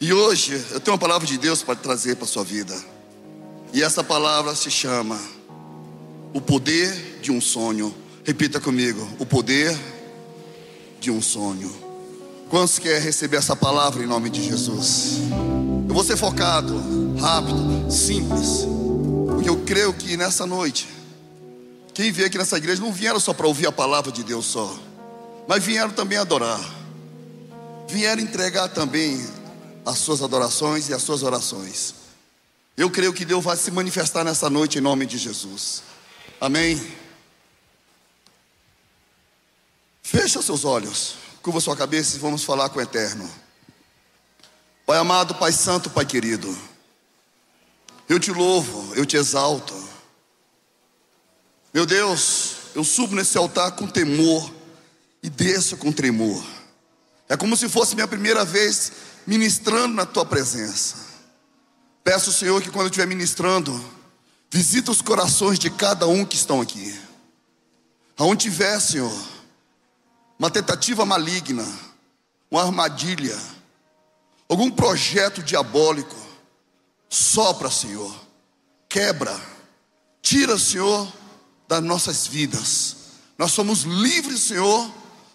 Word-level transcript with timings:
E 0.00 0.12
hoje 0.12 0.64
eu 0.70 0.78
tenho 0.78 0.94
uma 0.94 1.00
palavra 1.00 1.26
de 1.26 1.36
Deus 1.36 1.62
para 1.62 1.74
trazer 1.74 2.14
para 2.14 2.24
a 2.24 2.28
sua 2.28 2.44
vida. 2.44 2.74
E 3.72 3.82
essa 3.82 4.04
palavra 4.04 4.54
se 4.54 4.70
chama 4.70 5.18
O 6.32 6.40
Poder 6.40 7.18
de 7.20 7.32
um 7.32 7.40
Sonho. 7.40 7.92
Repita 8.24 8.60
comigo: 8.60 9.08
O 9.18 9.26
Poder 9.26 9.76
de 11.00 11.10
um 11.10 11.20
Sonho. 11.20 11.74
Quantos 12.48 12.78
quer 12.78 13.02
receber 13.02 13.38
essa 13.38 13.56
palavra 13.56 14.02
em 14.02 14.06
nome 14.06 14.30
de 14.30 14.42
Jesus? 14.42 15.18
Eu 15.88 15.92
vou 15.92 16.04
ser 16.04 16.16
focado, 16.16 16.80
rápido, 17.18 17.90
simples, 17.90 18.66
porque 19.26 19.50
eu 19.50 19.64
creio 19.64 19.92
que 19.92 20.16
nessa 20.16 20.46
noite, 20.46 20.88
quem 21.92 22.12
veio 22.12 22.28
aqui 22.28 22.38
nessa 22.38 22.56
igreja 22.56 22.80
não 22.80 22.92
vieram 22.92 23.18
só 23.18 23.34
para 23.34 23.48
ouvir 23.48 23.66
a 23.66 23.72
palavra 23.72 24.12
de 24.12 24.22
Deus 24.22 24.46
só, 24.46 24.78
mas 25.46 25.62
vieram 25.62 25.90
também 25.90 26.16
adorar, 26.16 26.60
vieram 27.88 28.22
entregar 28.22 28.68
também 28.68 29.37
as 29.88 29.98
suas 30.00 30.20
adorações 30.20 30.90
e 30.90 30.94
as 30.94 31.02
suas 31.02 31.22
orações. 31.22 31.94
Eu 32.76 32.90
creio 32.90 33.10
que 33.10 33.24
Deus 33.24 33.42
vai 33.42 33.56
se 33.56 33.70
manifestar 33.70 34.22
nessa 34.22 34.50
noite 34.50 34.76
em 34.76 34.82
nome 34.82 35.06
de 35.06 35.16
Jesus. 35.16 35.82
Amém. 36.38 36.78
Fecha 40.02 40.42
seus 40.42 40.66
olhos, 40.66 41.14
curva 41.40 41.58
sua 41.58 41.74
cabeça 41.74 42.16
e 42.16 42.18
vamos 42.18 42.44
falar 42.44 42.68
com 42.68 42.78
o 42.78 42.82
Eterno. 42.82 43.28
Pai 44.84 44.98
amado, 44.98 45.34
Pai 45.34 45.52
Santo, 45.52 45.88
Pai 45.88 46.04
querido, 46.04 46.56
eu 48.10 48.20
te 48.20 48.30
louvo, 48.30 48.94
eu 48.94 49.06
te 49.06 49.16
exalto. 49.16 49.74
Meu 51.72 51.86
Deus, 51.86 52.56
eu 52.74 52.84
subo 52.84 53.16
nesse 53.16 53.38
altar 53.38 53.72
com 53.72 53.86
temor 53.86 54.52
e 55.22 55.30
desço 55.30 55.78
com 55.78 55.90
tremor. 55.90 56.44
É 57.26 57.36
como 57.36 57.56
se 57.56 57.68
fosse 57.68 57.94
minha 57.94 58.08
primeira 58.08 58.44
vez 58.44 58.92
ministrando 59.28 59.94
na 59.94 60.06
tua 60.06 60.24
presença. 60.24 60.96
Peço, 62.02 62.32
Senhor, 62.32 62.62
que 62.62 62.70
quando 62.70 62.86
eu 62.86 62.86
estiver 62.86 63.06
ministrando, 63.06 63.78
visita 64.50 64.90
os 64.90 65.02
corações 65.02 65.58
de 65.58 65.68
cada 65.68 66.06
um 66.06 66.24
que 66.24 66.34
estão 66.34 66.62
aqui. 66.62 66.98
Aonde 68.16 68.44
tiver, 68.44 68.80
Senhor, 68.80 69.12
uma 70.38 70.50
tentativa 70.50 71.04
maligna, 71.04 71.62
uma 72.50 72.62
armadilha, 72.62 73.38
algum 74.48 74.70
projeto 74.70 75.42
diabólico, 75.42 76.16
sopra, 77.10 77.70
Senhor, 77.70 78.18
quebra, 78.88 79.38
tira, 80.22 80.58
Senhor, 80.58 81.06
das 81.68 81.82
nossas 81.82 82.26
vidas. 82.26 82.96
Nós 83.36 83.52
somos 83.52 83.82
livres, 83.82 84.40
Senhor, 84.40 84.90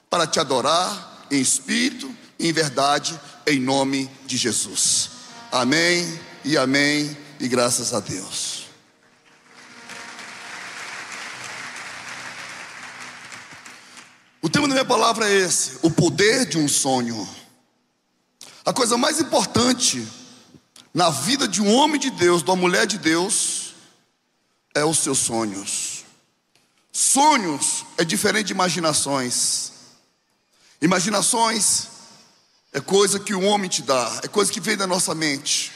para 0.09 0.25
te 0.25 0.40
adorar 0.40 1.28
em 1.30 1.40
espírito 1.40 2.12
e 2.40 2.50
em 2.50 2.52
verdade, 2.52 3.20
em 3.46 3.60
nome 3.60 4.10
de 4.26 4.38
Jesus. 4.38 5.10
Amém 5.52 6.20
e 6.44 6.58
amém, 6.58 7.16
e 7.40 7.48
graças 7.48 7.94
a 7.94 8.00
Deus. 8.00 8.64
O 14.42 14.50
tema 14.50 14.68
da 14.68 14.74
minha 14.74 14.86
palavra 14.86 15.30
é 15.30 15.34
esse: 15.34 15.78
o 15.82 15.90
poder 15.90 16.46
de 16.46 16.58
um 16.58 16.68
sonho. 16.68 17.28
A 18.66 18.74
coisa 18.74 18.98
mais 18.98 19.20
importante 19.20 20.08
na 20.94 21.10
vida 21.10 21.48
de 21.48 21.62
um 21.62 21.74
homem 21.74 22.00
de 22.00 22.10
Deus, 22.12 22.44
de 22.44 22.50
uma 22.50 22.56
mulher 22.56 22.86
de 22.86 22.98
Deus, 22.98 23.74
é 24.74 24.84
os 24.84 25.00
seus 25.00 25.20
sonhos. 25.20 26.04
Sonhos 26.92 27.86
é 27.98 28.06
diferente 28.06 28.48
de 28.48 28.54
imaginações. 28.54 29.72
Imaginações 30.82 31.93
é 32.74 32.82
coisa 32.82 33.20
que 33.20 33.36
o 33.36 33.42
homem 33.42 33.70
te 33.70 33.84
dá, 33.84 34.22
é 34.24 34.28
coisa 34.28 34.52
que 34.52 34.60
vem 34.60 34.76
da 34.76 34.88
nossa 34.88 35.14
mente. 35.14 35.72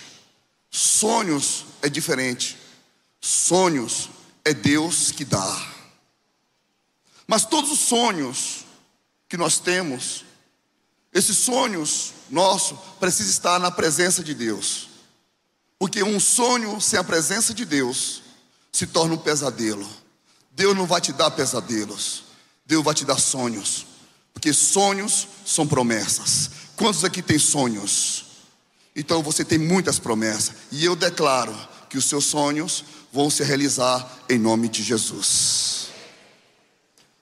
Sonhos 0.72 1.66
é 1.82 1.90
diferente. 1.90 2.58
Sonhos 3.22 4.10
é 4.44 4.54
Deus 4.54 5.12
que 5.12 5.24
dá. 5.24 5.74
Mas 7.28 7.46
todos 7.46 7.72
os 7.72 7.80
sonhos 7.80 8.66
que 9.30 9.38
nós 9.38 9.60
temos, 9.60 10.26
esses 11.14 11.38
sonhos 11.38 12.14
nossos 12.30 12.78
precisam 13.00 13.32
estar 13.32 13.60
na 13.60 13.70
presença 13.70 14.24
de 14.24 14.34
Deus. 14.34 14.90
Porque 15.78 16.02
um 16.02 16.20
sonho 16.20 16.82
sem 16.82 16.98
a 16.98 17.04
presença 17.04 17.54
de 17.54 17.64
Deus 17.64 18.24
se 18.72 18.88
torna 18.88 19.14
um 19.14 19.18
pesadelo. 19.18 19.88
Deus 20.52 20.76
não 20.76 20.88
vai 20.88 21.00
te 21.00 21.14
dar 21.14 21.30
pesadelos, 21.30 22.24
Deus 22.66 22.84
vai 22.84 22.96
te 22.96 23.06
dar 23.06 23.20
sonhos. 23.20 23.86
Porque 24.34 24.52
sonhos 24.54 25.28
são 25.46 25.68
promessas. 25.68 26.50
Quantos 26.78 27.04
aqui 27.04 27.24
têm 27.24 27.40
sonhos? 27.40 28.26
Então 28.96 29.24
você 29.24 29.44
tem 29.44 29.58
muitas 29.58 29.98
promessas. 29.98 30.54
E 30.72 30.86
eu 30.86 30.96
declaro 30.96 31.54
que 31.90 31.98
os 31.98 32.06
seus 32.06 32.26
sonhos 32.26 32.86
vão 33.12 33.32
se 33.32 33.44
realizar 33.44 34.08
em 34.30 34.38
nome 34.38 34.70
de 34.70 34.84
Jesus. 34.84 35.88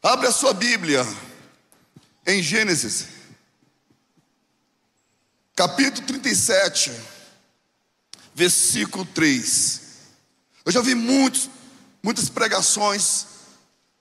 Abre 0.04 0.28
a 0.28 0.32
sua 0.32 0.54
Bíblia 0.54 1.08
em 2.28 2.44
Gênesis, 2.44 3.06
capítulo 5.56 6.06
37, 6.06 6.92
versículo 8.36 9.06
3. 9.06 9.82
Eu 10.66 10.72
já 10.72 10.82
vi 10.82 10.96
muitos, 10.96 11.50
muitas 12.04 12.28
pregações 12.28 13.26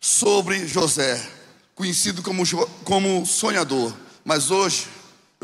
sobre 0.01 0.67
José, 0.67 1.31
conhecido 1.77 2.23
como, 2.23 2.45
como 2.83 3.25
sonhador, 3.25 3.95
mas 4.25 4.51
hoje 4.51 4.89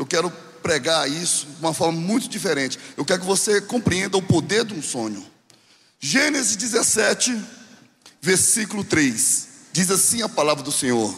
eu 0.01 0.05
quero 0.07 0.31
pregar 0.63 1.07
isso 1.07 1.45
de 1.45 1.59
uma 1.59 1.75
forma 1.75 2.01
muito 2.01 2.27
diferente. 2.27 2.79
Eu 2.97 3.05
quero 3.05 3.21
que 3.21 3.27
você 3.27 3.61
compreenda 3.61 4.17
o 4.17 4.21
poder 4.21 4.65
de 4.65 4.73
um 4.73 4.81
sonho. 4.81 5.23
Gênesis 5.99 6.55
17, 6.55 7.39
versículo 8.19 8.83
3. 8.83 9.47
Diz 9.71 9.91
assim 9.91 10.23
a 10.23 10.27
palavra 10.27 10.63
do 10.63 10.71
Senhor: 10.71 11.15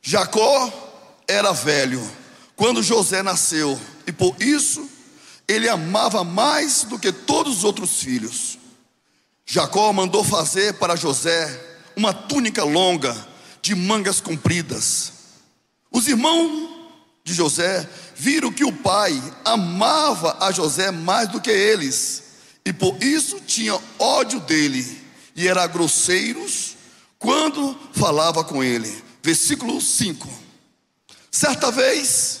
Jacó 0.00 1.22
era 1.28 1.52
velho 1.52 2.00
quando 2.56 2.82
José 2.82 3.22
nasceu, 3.22 3.78
e 4.06 4.12
por 4.12 4.34
isso 4.40 4.88
ele 5.46 5.68
amava 5.68 6.24
mais 6.24 6.84
do 6.84 6.98
que 6.98 7.12
todos 7.12 7.58
os 7.58 7.64
outros 7.64 8.00
filhos. 8.00 8.58
Jacó 9.44 9.92
mandou 9.92 10.24
fazer 10.24 10.72
para 10.78 10.96
José 10.96 11.82
uma 11.94 12.14
túnica 12.14 12.64
longa 12.64 13.14
de 13.60 13.74
mangas 13.74 14.22
compridas 14.22 15.17
os 15.90 16.06
irmãos 16.06 16.68
de 17.24 17.34
José 17.34 17.88
viram 18.14 18.52
que 18.52 18.64
o 18.64 18.72
pai 18.72 19.12
amava 19.44 20.36
a 20.40 20.50
José 20.50 20.90
mais 20.90 21.28
do 21.28 21.40
que 21.40 21.50
eles, 21.50 22.22
e 22.64 22.72
por 22.72 23.02
isso 23.02 23.40
tinha 23.40 23.78
ódio 23.98 24.40
dele, 24.40 25.02
e 25.34 25.46
era 25.46 25.66
grosseiros 25.66 26.76
quando 27.18 27.76
falava 27.92 28.44
com 28.44 28.62
ele. 28.62 29.04
Versículo 29.22 29.80
5. 29.80 30.28
Certa 31.30 31.70
vez, 31.70 32.40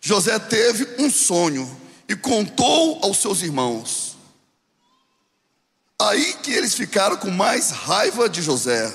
José 0.00 0.38
teve 0.38 1.02
um 1.02 1.10
sonho 1.10 1.80
e 2.08 2.16
contou 2.16 3.00
aos 3.02 3.18
seus 3.18 3.42
irmãos. 3.42 4.16
Aí 6.00 6.34
que 6.42 6.50
eles 6.50 6.74
ficaram 6.74 7.16
com 7.16 7.30
mais 7.30 7.70
raiva 7.70 8.28
de 8.28 8.42
José, 8.42 8.92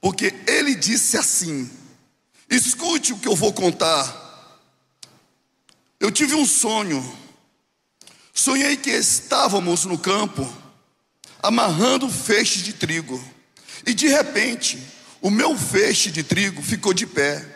porque 0.00 0.32
ele 0.46 0.74
disse 0.76 1.16
assim: 1.16 1.68
Escute 2.50 3.12
o 3.12 3.18
que 3.18 3.28
eu 3.28 3.36
vou 3.36 3.52
contar. 3.52 4.20
Eu 6.00 6.10
tive 6.10 6.34
um 6.34 6.44
sonho. 6.44 7.00
Sonhei 8.34 8.76
que 8.76 8.90
estávamos 8.90 9.84
no 9.84 9.96
campo 9.96 10.50
amarrando 11.40 12.10
feixes 12.10 12.62
de 12.62 12.72
trigo. 12.72 13.22
E 13.86 13.94
de 13.94 14.08
repente, 14.08 14.82
o 15.22 15.30
meu 15.30 15.56
feixe 15.56 16.10
de 16.10 16.24
trigo 16.24 16.60
ficou 16.60 16.92
de 16.92 17.06
pé. 17.06 17.46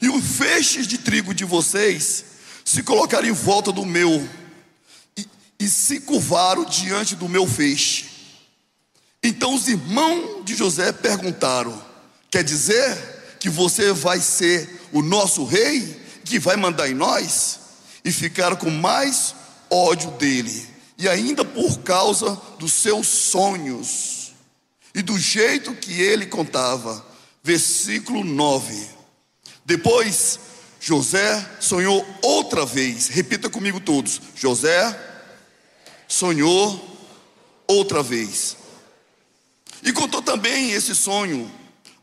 E 0.00 0.08
os 0.08 0.24
feixes 0.24 0.86
de 0.86 0.98
trigo 0.98 1.32
de 1.34 1.44
vocês 1.44 2.24
se 2.64 2.82
colocaram 2.82 3.26
em 3.26 3.32
volta 3.32 3.72
do 3.72 3.86
meu 3.86 4.28
e, 5.16 5.26
e 5.58 5.68
se 5.68 6.00
curvaram 6.00 6.64
diante 6.64 7.16
do 7.16 7.28
meu 7.28 7.46
feixe. 7.46 8.06
Então 9.22 9.54
os 9.54 9.68
irmãos 9.68 10.44
de 10.44 10.54
José 10.54 10.92
perguntaram: 10.92 11.80
Quer 12.30 12.42
dizer 12.42 13.19
que 13.40 13.48
você 13.48 13.92
vai 13.92 14.20
ser 14.20 14.80
o 14.92 15.02
nosso 15.02 15.44
rei, 15.44 16.00
que 16.24 16.38
vai 16.38 16.56
mandar 16.56 16.88
em 16.88 16.94
nós, 16.94 17.58
e 18.04 18.12
ficaram 18.12 18.54
com 18.54 18.70
mais 18.70 19.34
ódio 19.70 20.10
dele, 20.12 20.68
e 20.96 21.08
ainda 21.08 21.44
por 21.44 21.78
causa 21.80 22.40
dos 22.58 22.72
seus 22.72 23.08
sonhos 23.08 24.20
e 24.94 25.02
do 25.02 25.18
jeito 25.18 25.74
que 25.74 26.00
ele 26.00 26.26
contava. 26.26 27.04
Versículo 27.42 28.22
9. 28.22 28.88
Depois 29.64 30.38
José 30.80 31.48
sonhou 31.60 32.06
outra 32.22 32.66
vez, 32.66 33.08
repita 33.08 33.48
comigo 33.48 33.80
todos: 33.80 34.20
José 34.34 34.98
sonhou 36.08 36.98
outra 37.66 38.02
vez, 38.02 38.56
e 39.82 39.92
contou 39.92 40.20
também 40.20 40.72
esse 40.72 40.94
sonho 40.94 41.50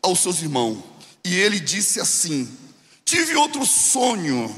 aos 0.02 0.20
seus 0.20 0.42
irmãos. 0.42 0.97
E 1.28 1.36
ele 1.36 1.60
disse 1.60 2.00
assim: 2.00 2.50
Tive 3.04 3.36
outro 3.36 3.66
sonho, 3.66 4.56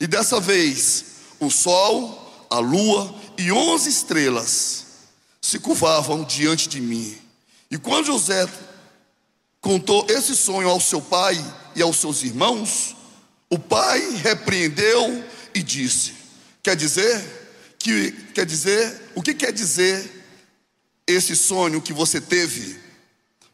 e 0.00 0.08
dessa 0.08 0.40
vez 0.40 1.04
o 1.38 1.48
sol, 1.48 2.46
a 2.50 2.58
lua 2.58 3.14
e 3.38 3.52
onze 3.52 3.90
estrelas 3.90 4.86
se 5.40 5.60
curvavam 5.60 6.24
diante 6.24 6.68
de 6.68 6.80
mim. 6.80 7.16
E 7.70 7.78
quando 7.78 8.06
José 8.06 8.48
contou 9.60 10.04
esse 10.10 10.34
sonho 10.34 10.68
ao 10.68 10.80
seu 10.80 11.00
pai 11.00 11.36
e 11.76 11.82
aos 11.82 11.96
seus 11.98 12.24
irmãos, 12.24 12.96
o 13.48 13.56
pai 13.56 14.00
repreendeu 14.16 15.24
e 15.54 15.62
disse: 15.62 16.12
Quer 16.60 16.74
dizer 16.74 17.76
que 17.78 18.10
quer 18.34 18.44
dizer, 18.44 19.12
o 19.14 19.22
que 19.22 19.32
quer 19.32 19.52
dizer 19.52 20.26
esse 21.06 21.36
sonho 21.36 21.80
que 21.80 21.92
você 21.92 22.20
teve? 22.20 22.82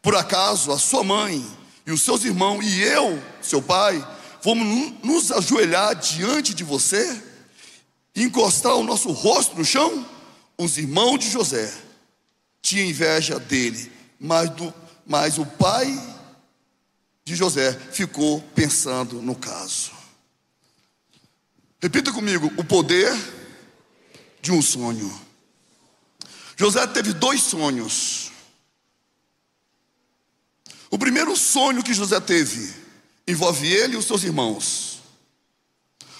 Por 0.01 0.17
acaso 0.17 0.73
a 0.73 0.79
sua 0.79 1.05
mãe 1.05 1.60
e 1.91 1.93
os 1.93 2.03
seus 2.03 2.25
irmãos 2.25 2.65
e 2.65 2.83
eu, 2.83 3.21
seu 3.43 3.61
pai, 3.61 3.99
vamos 4.43 4.95
nos 5.03 5.33
ajoelhar 5.33 5.97
diante 5.97 6.55
de 6.55 6.63
você 6.63 7.21
e 8.15 8.23
encostar 8.23 8.77
o 8.77 8.85
nosso 8.85 9.11
rosto 9.11 9.57
no 9.57 9.65
chão? 9.65 10.09
Os 10.57 10.79
irmãos 10.79 11.19
de 11.19 11.29
José 11.29 11.73
tinham 12.63 12.87
inveja 12.87 13.41
dele, 13.41 13.91
mas, 14.21 14.51
do, 14.51 14.73
mas 15.05 15.37
o 15.37 15.45
pai 15.45 15.89
de 17.25 17.35
José 17.35 17.73
ficou 17.73 18.41
pensando 18.55 19.21
no 19.21 19.35
caso. 19.35 19.91
Repita 21.83 22.13
comigo: 22.13 22.53
o 22.57 22.63
poder 22.63 23.13
de 24.41 24.53
um 24.53 24.63
sonho. 24.63 25.13
José 26.57 26.87
teve 26.87 27.13
dois 27.15 27.43
sonhos. 27.43 28.30
O 30.91 30.99
primeiro 30.99 31.37
sonho 31.37 31.83
que 31.83 31.95
José 31.95 32.19
teve 32.21 32.75
envolve 33.27 33.67
ele 33.73 33.95
e 33.95 33.97
os 33.97 34.05
seus 34.05 34.25
irmãos. 34.25 35.01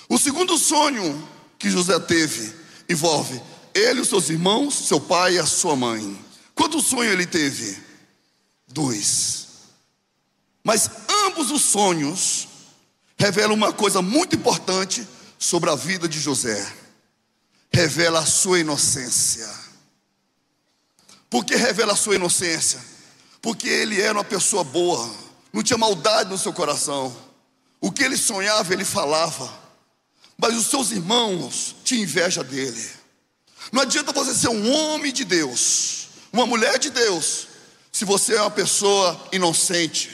O 0.09 0.17
segundo 0.17 0.57
sonho 0.57 1.29
que 1.59 1.69
José 1.69 1.99
teve 1.99 2.55
envolve 2.89 3.41
ele 3.75 4.01
os 4.01 4.09
seus 4.09 4.31
irmãos, 4.31 4.75
seu 4.75 5.01
pai 5.01 5.35
e 5.35 5.39
a 5.39 5.47
sua 5.47 5.75
mãe. 5.75 6.25
Quantos 6.55 6.87
sonhos 6.87 7.13
ele 7.13 7.27
teve? 7.27 7.79
Dois. 8.69 9.49
Mas 10.63 10.89
ambos 11.27 11.51
os 11.51 11.63
sonhos 11.63 12.49
revelam 13.19 13.55
uma 13.55 13.73
coisa 13.73 14.01
muito 14.01 14.37
importante 14.37 15.07
sobre 15.39 15.71
a 15.71 15.75
vida 15.75 16.09
de 16.09 16.21
José. 16.21 16.75
Revela 17.73 18.21
a 18.21 18.27
sua 18.27 18.61
inocência. 18.61 19.49
Por 21.29 21.45
que 21.45 21.55
revela 21.57 21.93
a 21.93 21.97
sua 21.97 22.17
inocência? 22.17 22.81
Porque 23.43 23.69
ele 23.69 24.01
era 24.01 24.15
uma 24.15 24.25
pessoa 24.25 24.63
boa, 24.63 25.11
não 25.53 25.63
tinha 25.63 25.79
maldade 25.79 26.31
no 26.31 26.39
seu 26.39 26.53
coração. 26.53 27.15
O 27.81 27.91
que 27.91 28.03
ele 28.03 28.17
sonhava, 28.17 28.73
ele 28.73 28.85
falava. 28.85 29.51
Mas 30.37 30.55
os 30.55 30.67
seus 30.67 30.91
irmãos 30.91 31.77
tinham 31.85 32.03
inveja 32.03 32.45
dele. 32.45 32.91
Não 33.73 33.83
adianta 33.83 34.13
você 34.13 34.35
ser 34.35 34.49
um 34.49 34.73
homem 34.73 35.13
de 35.13 35.25
Deus, 35.25 36.09
uma 36.33 36.47
mulher 36.47 36.79
de 36.79 36.91
Deus, 36.91 37.49
se 37.93 38.05
você 38.05 38.35
é 38.35 38.41
uma 38.41 38.51
pessoa 38.51 39.29
inocente. 39.33 40.11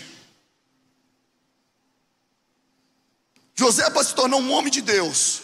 José, 3.55 3.89
para 3.89 4.05
se 4.05 4.15
tornar 4.15 4.37
um 4.37 4.53
homem 4.53 4.71
de 4.71 4.83
Deus, 4.83 5.41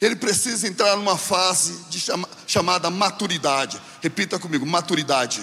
ele 0.00 0.16
precisa 0.16 0.66
entrar 0.66 0.96
numa 0.96 1.16
fase 1.16 1.74
de 1.88 2.00
chama, 2.00 2.28
chamada 2.46 2.90
maturidade. 2.90 3.80
Repita 4.00 4.38
comigo: 4.38 4.66
maturidade. 4.66 5.40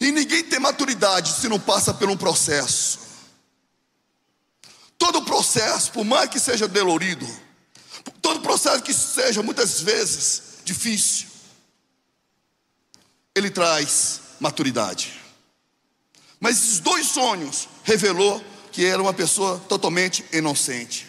E 0.00 0.12
ninguém 0.12 0.44
tem 0.44 0.60
maturidade 0.60 1.32
se 1.32 1.48
não 1.48 1.58
passa 1.58 1.92
por 1.92 2.08
um 2.08 2.16
processo. 2.16 3.00
Todo 4.96 5.22
processo, 5.22 5.92
por 5.92 6.04
mais 6.04 6.30
que 6.30 6.40
seja 6.40 6.68
dolorido, 6.68 7.26
todo 8.22 8.40
processo 8.40 8.82
que 8.82 8.94
seja 8.94 9.42
muitas 9.42 9.80
vezes 9.80 10.42
difícil, 10.64 11.28
ele 13.34 13.50
traz 13.50 14.20
maturidade. 14.40 15.20
Mas 16.40 16.56
esses 16.56 16.80
dois 16.80 17.06
sonhos 17.06 17.68
revelou 17.84 18.42
que 18.70 18.84
era 18.84 19.00
uma 19.02 19.14
pessoa 19.14 19.58
totalmente 19.68 20.24
inocente. 20.32 21.06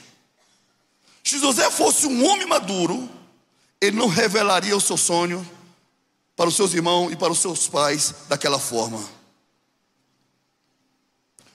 Se 1.23 1.37
José 1.37 1.69
fosse 1.69 2.07
um 2.07 2.25
homem 2.25 2.47
maduro, 2.47 3.09
ele 3.79 3.97
não 3.97 4.07
revelaria 4.07 4.75
o 4.75 4.81
seu 4.81 4.97
sonho 4.97 5.47
para 6.39 6.47
os 6.47 6.55
seus 6.55 6.73
irmãos 6.73 7.11
e 7.11 7.17
para 7.17 7.33
os 7.33 7.39
seus 7.39 7.67
pais 7.67 8.15
daquela 8.29 8.57
forma. 8.57 9.03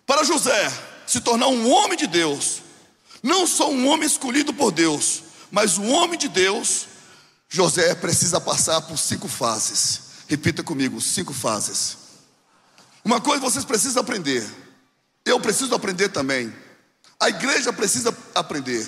Para 0.04 0.24
José 0.24 0.70
se 1.06 1.22
tornar 1.22 1.46
um 1.46 1.70
homem 1.72 1.96
de 1.96 2.06
Deus, 2.06 2.60
não 3.22 3.46
só 3.46 3.70
um 3.70 3.88
homem 3.88 4.06
escolhido 4.06 4.52
por 4.52 4.70
Deus, 4.70 5.22
mas 5.50 5.78
um 5.78 5.90
homem 5.90 6.18
de 6.18 6.28
Deus, 6.28 6.86
José 7.48 7.94
precisa 7.94 8.38
passar 8.38 8.82
por 8.82 8.98
cinco 8.98 9.26
fases. 9.26 10.00
Repita 10.28 10.62
comigo: 10.62 11.00
cinco 11.00 11.32
fases. 11.32 11.96
Uma 13.02 13.22
coisa 13.22 13.40
vocês 13.40 13.64
precisam 13.64 14.02
aprender. 14.02 14.46
Eu 15.24 15.40
preciso 15.40 15.74
aprender 15.74 16.10
também. 16.10 16.54
A 17.18 17.30
igreja 17.30 17.72
precisa 17.72 18.14
aprender. 18.34 18.86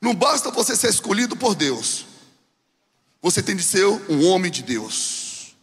Não 0.00 0.14
basta 0.14 0.50
você 0.50 0.74
ser 0.74 0.88
escolhido 0.88 1.36
por 1.36 1.54
Deus. 1.54 2.13
Você 3.24 3.42
tem 3.42 3.56
de 3.56 3.62
ser 3.62 3.86
um 3.86 4.26
homem 4.26 4.52
de 4.52 4.62
Deus. 4.62 5.54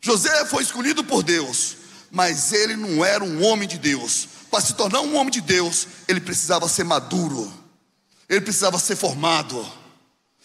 José 0.00 0.46
foi 0.46 0.62
escolhido 0.62 1.04
por 1.04 1.22
Deus, 1.22 1.76
mas 2.10 2.54
ele 2.54 2.74
não 2.74 3.04
era 3.04 3.22
um 3.22 3.44
homem 3.44 3.68
de 3.68 3.76
Deus. 3.76 4.26
Para 4.50 4.62
se 4.62 4.72
tornar 4.72 5.02
um 5.02 5.14
homem 5.14 5.30
de 5.30 5.42
Deus, 5.42 5.86
ele 6.08 6.18
precisava 6.18 6.70
ser 6.70 6.84
maduro. 6.84 7.52
Ele 8.30 8.40
precisava 8.40 8.78
ser 8.78 8.96
formado. 8.96 9.70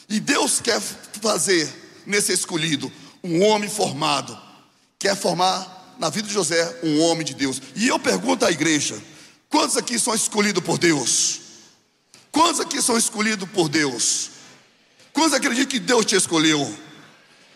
E 0.10 0.20
Deus 0.20 0.60
quer 0.60 0.82
fazer 1.22 1.74
nesse 2.06 2.34
escolhido 2.34 2.92
um 3.24 3.42
homem 3.42 3.70
formado. 3.70 4.38
Quer 5.00 5.16
formar 5.16 5.96
na 5.98 6.10
vida 6.10 6.28
de 6.28 6.34
José 6.34 6.82
um 6.84 7.00
homem 7.04 7.24
de 7.24 7.34
Deus. 7.34 7.62
E 7.78 7.88
eu 7.88 7.98
pergunto 7.98 8.44
à 8.44 8.52
igreja: 8.52 9.02
quantos 9.50 9.78
aqui 9.78 9.98
são 9.98 10.14
escolhidos 10.14 10.66
por 10.66 10.78
Deus? 10.78 11.40
Quantos 12.30 12.60
aqui 12.60 12.82
são 12.82 12.98
escolhidos 12.98 13.50
por 13.52 13.70
Deus? 13.70 14.31
Quantos 15.14 15.34
acreditam 15.34 15.70
que 15.70 15.80
Deus 15.80 16.06
te 16.06 16.16
escolheu? 16.16 16.78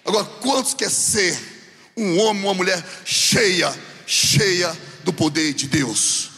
Agora, 0.05 0.25
quantos 0.25 0.73
quer 0.73 0.91
ser 0.91 1.37
um 1.97 2.19
homem, 2.19 2.43
uma 2.43 2.53
mulher 2.53 2.83
cheia, 3.05 3.73
cheia 4.05 4.75
do 5.03 5.11
poder 5.11 5.53
de 5.53 5.67
Deus? 5.67 6.31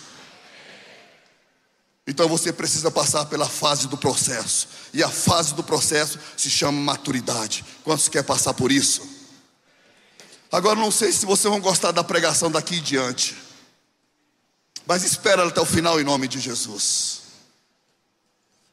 Então 2.07 2.29
você 2.29 2.53
precisa 2.53 2.89
passar 2.89 3.25
pela 3.25 3.49
fase 3.49 3.87
do 3.87 3.97
processo. 3.97 4.69
E 4.93 5.03
a 5.03 5.09
fase 5.09 5.53
do 5.53 5.63
processo 5.63 6.17
se 6.37 6.49
chama 6.49 6.79
maturidade. 6.79 7.65
Quantos 7.83 8.07
quer 8.07 8.23
passar 8.23 8.53
por 8.53 8.71
isso? 8.71 9.05
Agora 10.49 10.79
não 10.79 10.89
sei 10.89 11.11
se 11.11 11.25
vocês 11.25 11.51
vão 11.51 11.59
gostar 11.59 11.91
da 11.91 12.03
pregação 12.03 12.49
daqui 12.49 12.77
em 12.77 12.81
diante. 12.81 13.35
Mas 14.85 15.03
espera 15.03 15.45
até 15.45 15.59
o 15.59 15.65
final 15.65 15.99
em 15.99 16.05
nome 16.05 16.29
de 16.29 16.39
Jesus. 16.39 17.26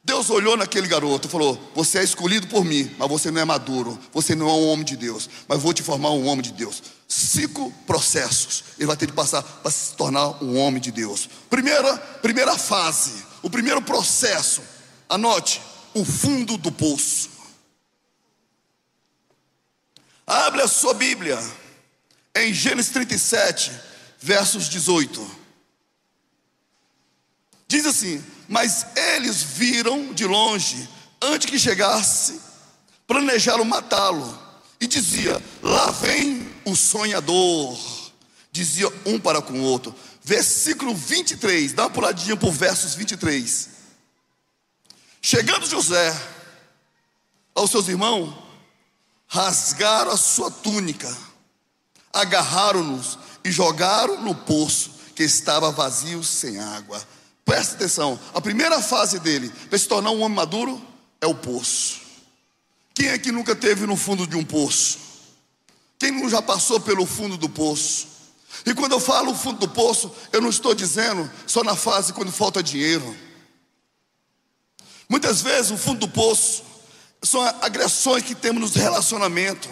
Deus 0.05 0.29
olhou 0.29 0.55
naquele 0.55 0.87
garoto 0.87 1.27
e 1.27 1.31
falou: 1.31 1.59
Você 1.73 1.97
é 1.97 2.03
escolhido 2.03 2.45
por 2.45 2.63
mim, 2.63 2.95
mas 2.99 3.09
você 3.09 3.31
não 3.31 3.41
é 3.41 3.45
maduro, 3.45 3.99
você 4.13 4.35
não 4.35 4.47
é 4.47 4.53
um 4.53 4.67
homem 4.67 4.85
de 4.85 4.95
Deus, 4.95 5.27
mas 5.47 5.59
vou 5.59 5.73
te 5.73 5.81
formar 5.81 6.11
um 6.11 6.27
homem 6.27 6.43
de 6.43 6.53
Deus. 6.53 6.83
Cinco 7.07 7.71
processos 7.87 8.63
ele 8.77 8.85
vai 8.85 8.95
ter 8.95 9.07
que 9.07 9.13
passar 9.13 9.41
para 9.41 9.71
se 9.71 9.95
tornar 9.95 10.43
um 10.43 10.57
homem 10.57 10.79
de 10.79 10.91
Deus. 10.91 11.27
Primeira, 11.49 11.97
primeira 12.21 12.55
fase, 12.55 13.25
o 13.41 13.49
primeiro 13.49 13.81
processo, 13.81 14.61
anote: 15.09 15.59
o 15.95 16.05
fundo 16.05 16.55
do 16.55 16.71
poço. 16.71 17.31
Abre 20.27 20.61
a 20.61 20.67
sua 20.67 20.93
Bíblia 20.93 21.39
em 22.35 22.53
Gênesis 22.53 22.91
37, 22.91 23.71
versos 24.19 24.69
18. 24.69 25.44
Diz 27.67 27.85
assim: 27.85 28.23
Mas 28.47 28.85
eles 28.95 29.41
viram 29.41 30.13
de 30.13 30.25
longe, 30.25 30.87
antes 31.21 31.49
que 31.49 31.59
chegasse, 31.59 32.39
planejaram 33.07 33.65
matá-lo, 33.65 34.39
e 34.79 34.87
dizia: 34.87 35.41
Lá 35.61 35.91
vem 35.91 36.51
o 36.65 36.75
sonhador. 36.75 37.77
Dizia 38.51 38.87
um 39.05 39.19
para 39.19 39.41
com 39.41 39.53
o 39.53 39.63
outro. 39.63 39.93
Versículo 40.23 40.95
23, 40.95 41.73
dá 41.73 41.83
uma 41.83 41.89
puladinha 41.89 42.37
por 42.37 42.51
versos 42.51 42.95
23. 42.95 43.69
Chegando 45.21 45.67
José 45.67 46.15
aos 47.53 47.69
seus 47.69 47.87
irmãos, 47.87 48.33
rasgaram 49.27 50.11
a 50.11 50.17
sua 50.17 50.49
túnica 50.49 51.15
agarraram-nos 52.15 53.19
e 53.43 53.51
jogaram 53.51 54.21
no 54.21 54.33
poço 54.33 54.91
que 55.13 55.23
estava 55.23 55.69
vazio 55.69 56.23
sem 56.23 56.57
água. 56.57 57.05
Presta 57.45 57.75
atenção, 57.75 58.19
a 58.33 58.41
primeira 58.41 58.81
fase 58.81 59.19
dele 59.19 59.49
para 59.69 59.77
se 59.77 59.87
tornar 59.87 60.09
um 60.09 60.21
homem 60.21 60.35
maduro 60.35 60.81
é 61.21 61.27
o 61.27 61.35
poço. 61.35 62.01
Quem 62.95 63.09
é 63.09 63.19
que 63.19 63.31
nunca 63.31 63.55
teve 63.55 63.85
no 63.85 63.95
fundo 63.95 64.25
de 64.25 64.35
um 64.35 64.43
poço? 64.43 64.97
Quem 65.99 66.11
não 66.11 66.27
já 66.27 66.41
passou 66.41 66.79
pelo 66.79 67.05
fundo 67.05 67.37
do 67.37 67.47
poço? 67.47 68.07
E 68.65 68.73
quando 68.73 68.93
eu 68.93 68.99
falo 68.99 69.35
fundo 69.35 69.59
do 69.59 69.67
poço, 69.67 70.11
eu 70.31 70.41
não 70.41 70.49
estou 70.49 70.73
dizendo 70.73 71.29
só 71.45 71.63
na 71.63 71.75
fase 71.75 72.13
quando 72.13 72.31
falta 72.31 72.63
dinheiro. 72.63 73.15
Muitas 75.07 75.41
vezes 75.41 75.71
o 75.71 75.77
fundo 75.77 75.99
do 75.99 76.07
poço 76.07 76.63
são 77.21 77.41
agressões 77.61 78.23
que 78.23 78.33
temos 78.33 78.61
nos 78.61 78.75
relacionamentos. 78.75 79.69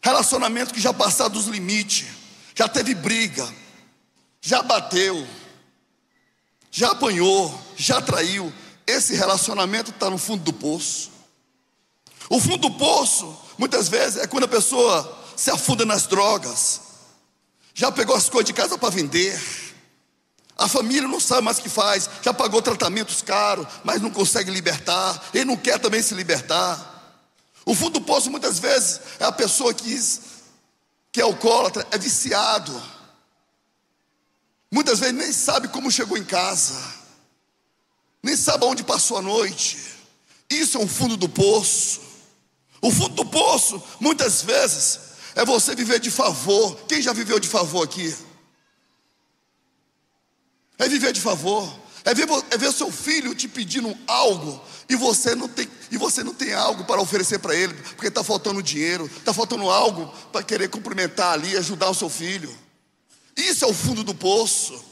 Relacionamento 0.00 0.72
que 0.72 0.80
já 0.80 0.94
passaram 0.94 1.30
dos 1.30 1.46
limites, 1.46 2.06
já 2.54 2.66
teve 2.66 2.94
briga, 2.94 3.46
já 4.40 4.62
bateu, 4.62 5.26
já 6.70 6.92
apanhou, 6.92 7.58
já 7.76 8.00
traiu. 8.00 8.52
Esse 8.86 9.14
relacionamento 9.14 9.90
está 9.90 10.08
no 10.08 10.18
fundo 10.18 10.44
do 10.44 10.52
poço. 10.52 11.10
O 12.28 12.40
fundo 12.40 12.68
do 12.68 12.70
poço, 12.72 13.36
muitas 13.58 13.88
vezes, 13.88 14.22
é 14.22 14.26
quando 14.26 14.44
a 14.44 14.48
pessoa 14.48 15.18
se 15.36 15.50
afunda 15.50 15.84
nas 15.84 16.06
drogas, 16.06 16.80
já 17.74 17.90
pegou 17.90 18.14
as 18.14 18.28
coisas 18.28 18.46
de 18.46 18.52
casa 18.52 18.78
para 18.78 18.90
vender, 18.90 19.40
a 20.56 20.68
família 20.68 21.08
não 21.08 21.18
sabe 21.18 21.40
mais 21.40 21.58
o 21.58 21.62
que 21.62 21.70
faz, 21.70 22.08
já 22.20 22.34
pagou 22.34 22.60
tratamentos 22.60 23.22
caros, 23.22 23.66
mas 23.82 24.02
não 24.02 24.10
consegue 24.10 24.50
libertar, 24.50 25.30
ele 25.32 25.46
não 25.46 25.56
quer 25.56 25.78
também 25.78 26.02
se 26.02 26.14
libertar. 26.14 27.18
O 27.64 27.74
fundo 27.74 27.98
do 27.98 28.02
poço, 28.02 28.30
muitas 28.30 28.58
vezes, 28.58 29.00
é 29.18 29.24
a 29.24 29.32
pessoa 29.32 29.72
que, 29.72 29.98
que 31.10 31.20
é 31.20 31.24
alcoólatra, 31.24 31.86
é 31.90 31.96
viciado, 31.96 32.78
muitas 34.70 34.98
vezes 35.00 35.14
nem 35.14 35.32
sabe 35.32 35.68
como 35.68 35.90
chegou 35.90 36.16
em 36.16 36.24
casa 36.24 37.00
nem 38.22 38.36
sabe 38.36 38.64
onde 38.64 38.84
passou 38.84 39.18
a 39.18 39.22
noite. 39.22 39.78
Isso 40.48 40.76
é 40.76 40.80
um 40.80 40.88
fundo 40.88 41.16
do 41.16 41.28
poço. 41.28 42.00
O 42.82 42.90
fundo 42.90 43.14
do 43.14 43.26
poço, 43.26 43.82
muitas 43.98 44.42
vezes, 44.42 45.00
é 45.34 45.44
você 45.44 45.74
viver 45.74 46.00
de 46.00 46.10
favor. 46.10 46.76
Quem 46.86 47.00
já 47.00 47.12
viveu 47.12 47.38
de 47.38 47.48
favor 47.48 47.84
aqui? 47.84 48.14
É 50.78 50.88
viver 50.88 51.12
de 51.12 51.20
favor. 51.20 51.78
É 52.04 52.14
ver, 52.14 52.26
é 52.50 52.56
ver 52.56 52.72
seu 52.72 52.90
filho 52.90 53.34
te 53.34 53.46
pedindo 53.46 53.96
algo 54.06 54.62
e 54.88 54.96
você 54.96 55.34
não 55.34 55.46
tem, 55.46 55.68
e 55.90 55.98
você 55.98 56.24
não 56.24 56.32
tem 56.32 56.54
algo 56.54 56.84
para 56.84 57.00
oferecer 57.00 57.38
para 57.38 57.54
ele, 57.54 57.74
porque 57.74 58.08
está 58.08 58.24
faltando 58.24 58.62
dinheiro, 58.62 59.04
está 59.18 59.34
faltando 59.34 59.68
algo 59.70 60.06
para 60.32 60.42
querer 60.42 60.68
cumprimentar 60.68 61.34
ali, 61.34 61.56
ajudar 61.58 61.90
o 61.90 61.94
seu 61.94 62.08
filho. 62.08 62.52
Isso 63.36 63.64
é 63.64 63.68
o 63.68 63.74
fundo 63.74 64.02
do 64.02 64.14
poço. 64.14 64.84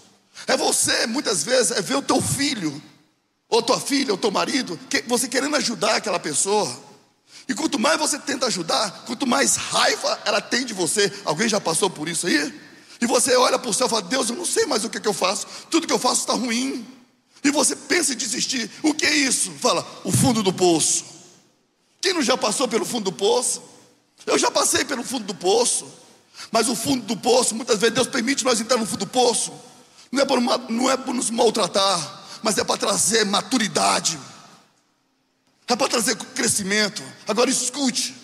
É 0.47 0.57
você, 0.57 1.07
muitas 1.07 1.43
vezes, 1.43 1.73
é 1.73 1.83
ver 1.83 1.97
o 1.97 2.03
teu 2.03 2.21
filho 2.23 2.83
ou 3.49 3.63
tua 3.63 3.81
filha, 3.81 4.13
ou 4.13 4.19
teu 4.19 4.31
marido, 4.31 4.79
você 5.07 5.27
querendo 5.27 5.57
ajudar 5.57 5.97
aquela 5.97 6.21
pessoa. 6.21 6.71
E 7.49 7.55
quanto 7.55 7.79
mais 7.79 7.99
você 7.99 8.19
tenta 8.19 8.47
ajudar, 8.47 9.05
quanto 9.07 9.27
mais 9.27 9.57
raiva 9.57 10.21
ela 10.27 10.41
tem 10.41 10.67
de 10.67 10.75
você. 10.75 11.11
Alguém 11.25 11.49
já 11.49 11.59
passou 11.59 11.89
por 11.89 12.09
isso 12.09 12.27
aí? 12.27 12.55
E 13.01 13.07
você 13.07 13.35
olha 13.37 13.59
para 13.59 13.71
o 13.71 13.73
céu 13.73 13.87
e 13.87 13.91
fala: 13.91 14.03
Deus, 14.03 14.29
eu 14.29 14.37
não 14.37 14.45
sei 14.45 14.67
mais 14.67 14.85
o 14.85 14.91
que, 14.91 15.01
que 15.01 15.09
eu 15.09 15.15
faço, 15.15 15.47
tudo 15.71 15.87
que 15.87 15.93
eu 15.93 15.99
faço 15.99 16.21
está 16.21 16.35
ruim. 16.35 16.87
E 17.43 17.51
você 17.51 17.75
pensa 17.75 18.13
em 18.13 18.17
desistir. 18.17 18.71
O 18.83 18.93
que 18.93 19.07
é 19.07 19.17
isso? 19.17 19.51
Fala, 19.53 19.87
o 20.05 20.13
fundo 20.13 20.43
do 20.43 20.53
poço. 20.53 21.05
Quem 22.01 22.13
não 22.13 22.23
já 22.23 22.37
passou 22.37 22.69
pelo 22.69 22.85
fundo 22.85 23.05
do 23.05 23.13
poço? 23.13 23.63
Eu 24.27 24.37
já 24.39 24.51
passei 24.51 24.85
pelo 24.85 25.03
fundo 25.03 25.25
do 25.25 25.35
poço. 25.35 25.87
Mas 26.51 26.69
o 26.69 26.77
fundo 26.77 27.05
do 27.05 27.17
poço, 27.17 27.55
muitas 27.55 27.79
vezes 27.79 27.95
Deus 27.95 28.07
permite 28.07 28.45
nós 28.45 28.61
entrar 28.61 28.79
no 28.79 28.87
fundo 28.87 29.01
do 29.01 29.07
poço. 29.07 29.53
Não 30.11 30.23
é 30.23 30.25
por, 30.25 30.41
não 30.41 30.91
é 30.91 30.97
por 30.97 31.15
nos 31.15 31.31
maltratar 31.31 32.19
mas 32.43 32.59
é 32.59 32.65
para 32.65 32.77
trazer 32.77 33.25
maturidade, 33.25 34.19
é 35.67 35.77
para 35.77 35.89
trazer 35.89 36.17
crescimento. 36.17 37.03
Agora 37.27 37.51
escute: 37.51 38.15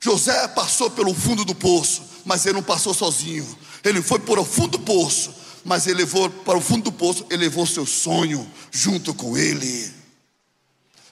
José 0.00 0.48
passou 0.48 0.90
pelo 0.90 1.14
fundo 1.14 1.44
do 1.44 1.54
poço, 1.54 2.02
mas 2.24 2.44
ele 2.44 2.54
não 2.54 2.62
passou 2.62 2.94
sozinho, 2.94 3.46
ele 3.84 4.02
foi 4.02 4.18
por 4.18 4.38
o 4.38 4.44
fundo 4.44 4.78
do 4.78 4.80
poço, 4.80 5.34
mas 5.64 5.86
ele 5.86 5.98
levou 5.98 6.28
para 6.28 6.58
o 6.58 6.60
fundo 6.60 6.84
do 6.84 6.92
poço, 6.92 7.26
ele 7.30 7.44
levou 7.44 7.66
seu 7.66 7.86
sonho 7.86 8.48
junto 8.70 9.14
com 9.14 9.36
ele. 9.36 10.02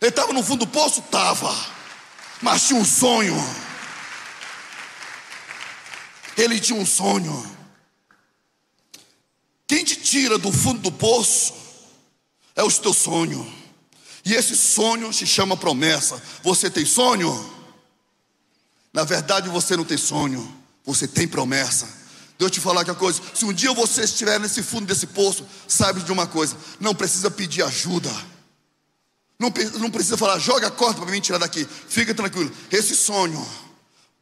Ele 0.00 0.09
estava 0.09 0.33
no 0.33 0.42
fundo 0.42 0.64
do 0.64 0.66
poço? 0.66 1.00
Estava, 1.00 1.54
mas 2.40 2.66
tinha 2.66 2.78
um 2.78 2.85
sonho. 2.85 3.37
Ele 6.40 6.59
tinha 6.59 6.78
um 6.78 6.87
sonho. 6.87 7.59
Quem 9.66 9.85
te 9.85 9.97
tira 9.97 10.38
do 10.38 10.50
fundo 10.50 10.80
do 10.80 10.90
poço 10.90 11.52
é 12.56 12.62
o 12.62 12.73
teu 12.73 12.94
sonho. 12.94 13.47
E 14.25 14.35
esse 14.35 14.56
sonho 14.56 15.12
se 15.12 15.26
chama 15.26 15.54
promessa. 15.54 16.20
Você 16.42 16.70
tem 16.70 16.87
sonho? 16.87 17.30
Na 18.90 19.04
verdade, 19.04 19.50
você 19.50 19.76
não 19.76 19.85
tem 19.85 19.99
sonho, 19.99 20.42
você 20.82 21.06
tem 21.06 21.28
promessa. 21.28 21.87
Deus 22.38 22.50
te 22.50 22.59
falar 22.59 22.87
que 22.87 22.90
a 22.90 22.94
coisa, 22.94 23.20
se 23.35 23.44
um 23.44 23.52
dia 23.52 23.73
você 23.75 24.02
estiver 24.02 24.40
nesse 24.40 24.62
fundo 24.62 24.87
desse 24.87 25.06
poço, 25.09 25.47
saiba 25.68 26.00
de 26.00 26.11
uma 26.11 26.26
coisa: 26.26 26.56
não 26.80 26.94
precisa 26.94 27.30
pedir 27.30 27.62
ajuda. 27.62 28.11
Não, 29.38 29.52
não 29.78 29.90
precisa 29.90 30.16
falar, 30.16 30.38
joga 30.38 30.68
a 30.68 30.70
corda 30.70 31.02
para 31.02 31.11
me 31.11 31.20
tirar 31.20 31.38
daqui. 31.38 31.66
Fica 31.88 32.14
tranquilo. 32.14 32.50
Esse 32.73 32.97
sonho 32.97 33.47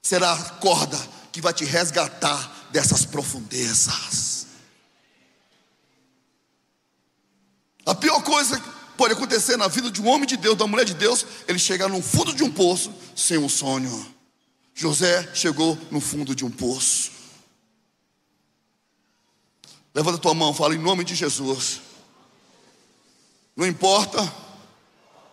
será 0.02 0.32
a 0.32 0.50
corda 0.54 1.17
que 1.38 1.42
vai 1.42 1.54
te 1.54 1.64
resgatar 1.64 2.66
dessas 2.72 3.04
profundezas. 3.04 4.48
A 7.86 7.94
pior 7.94 8.20
coisa 8.24 8.58
que 8.58 8.68
pode 8.96 9.14
acontecer 9.14 9.56
na 9.56 9.68
vida 9.68 9.88
de 9.88 10.02
um 10.02 10.08
homem 10.08 10.26
de 10.26 10.36
Deus, 10.36 10.58
da 10.58 10.66
mulher 10.66 10.84
de 10.84 10.94
Deus, 10.94 11.24
ele 11.46 11.60
chegar 11.60 11.88
no 11.88 12.02
fundo 12.02 12.34
de 12.34 12.42
um 12.42 12.50
poço 12.50 12.92
sem 13.14 13.38
um 13.38 13.48
sonho. 13.48 14.14
José 14.74 15.32
chegou 15.32 15.78
no 15.92 16.00
fundo 16.00 16.34
de 16.34 16.44
um 16.44 16.50
poço. 16.50 17.12
Levanta 19.94 20.18
tua 20.18 20.34
mão, 20.34 20.52
fala 20.52 20.74
em 20.74 20.78
nome 20.78 21.04
de 21.04 21.14
Jesus. 21.14 21.80
Não 23.54 23.64
importa 23.64 24.20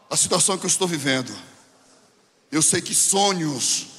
a 0.07 0.15
situação 0.15 0.55
que 0.55 0.65
eu 0.65 0.69
estou 0.69 0.87
vivendo, 0.87 1.35
eu 2.51 2.61
sei 2.61 2.79
que 2.79 2.93
sonhos 2.93 3.94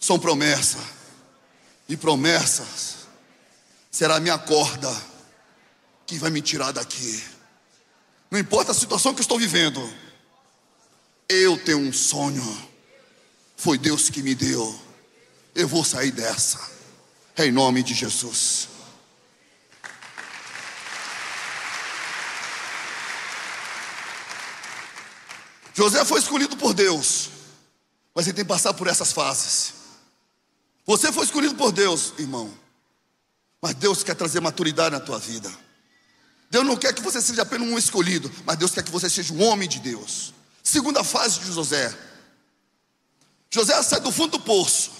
são 0.00 0.18
promessa, 0.18 0.78
e 1.86 1.96
promessas 1.96 3.00
será 3.90 4.16
a 4.16 4.20
minha 4.20 4.38
corda 4.38 4.90
que 6.06 6.18
vai 6.18 6.30
me 6.30 6.40
tirar 6.40 6.72
daqui. 6.72 7.22
Não 8.30 8.38
importa 8.38 8.72
a 8.72 8.74
situação 8.74 9.12
que 9.12 9.20
eu 9.20 9.22
estou 9.22 9.38
vivendo, 9.38 9.80
eu 11.28 11.58
tenho 11.58 11.78
um 11.78 11.92
sonho. 11.92 12.70
Foi 13.56 13.76
Deus 13.76 14.08
que 14.08 14.22
me 14.22 14.34
deu. 14.34 14.80
Eu 15.54 15.68
vou 15.68 15.84
sair 15.84 16.10
dessa. 16.10 16.58
É 17.36 17.44
em 17.46 17.52
nome 17.52 17.82
de 17.82 17.92
Jesus. 17.92 18.68
José 25.74 26.04
foi 26.04 26.20
escolhido 26.20 26.56
por 26.56 26.74
Deus, 26.74 27.30
mas 28.14 28.26
ele 28.26 28.36
tem 28.36 28.44
que 28.44 28.48
passar 28.48 28.74
por 28.74 28.86
essas 28.86 29.12
fases. 29.12 29.79
Você 30.90 31.12
foi 31.12 31.24
escolhido 31.24 31.54
por 31.54 31.70
Deus, 31.70 32.14
irmão, 32.18 32.52
mas 33.62 33.74
Deus 33.74 34.02
quer 34.02 34.16
trazer 34.16 34.40
maturidade 34.40 34.90
na 34.90 34.98
tua 34.98 35.20
vida. 35.20 35.48
Deus 36.50 36.66
não 36.66 36.76
quer 36.76 36.92
que 36.92 37.00
você 37.00 37.22
seja 37.22 37.42
apenas 37.42 37.68
um 37.68 37.78
escolhido, 37.78 38.28
mas 38.44 38.56
Deus 38.56 38.72
quer 38.72 38.82
que 38.82 38.90
você 38.90 39.08
seja 39.08 39.32
um 39.32 39.40
homem 39.40 39.68
de 39.68 39.78
Deus. 39.78 40.34
Segunda 40.64 41.04
fase 41.04 41.38
de 41.38 41.52
José. 41.52 41.96
José 43.48 43.80
sai 43.84 44.00
do 44.00 44.10
fundo 44.10 44.32
do 44.38 44.40
poço 44.40 44.90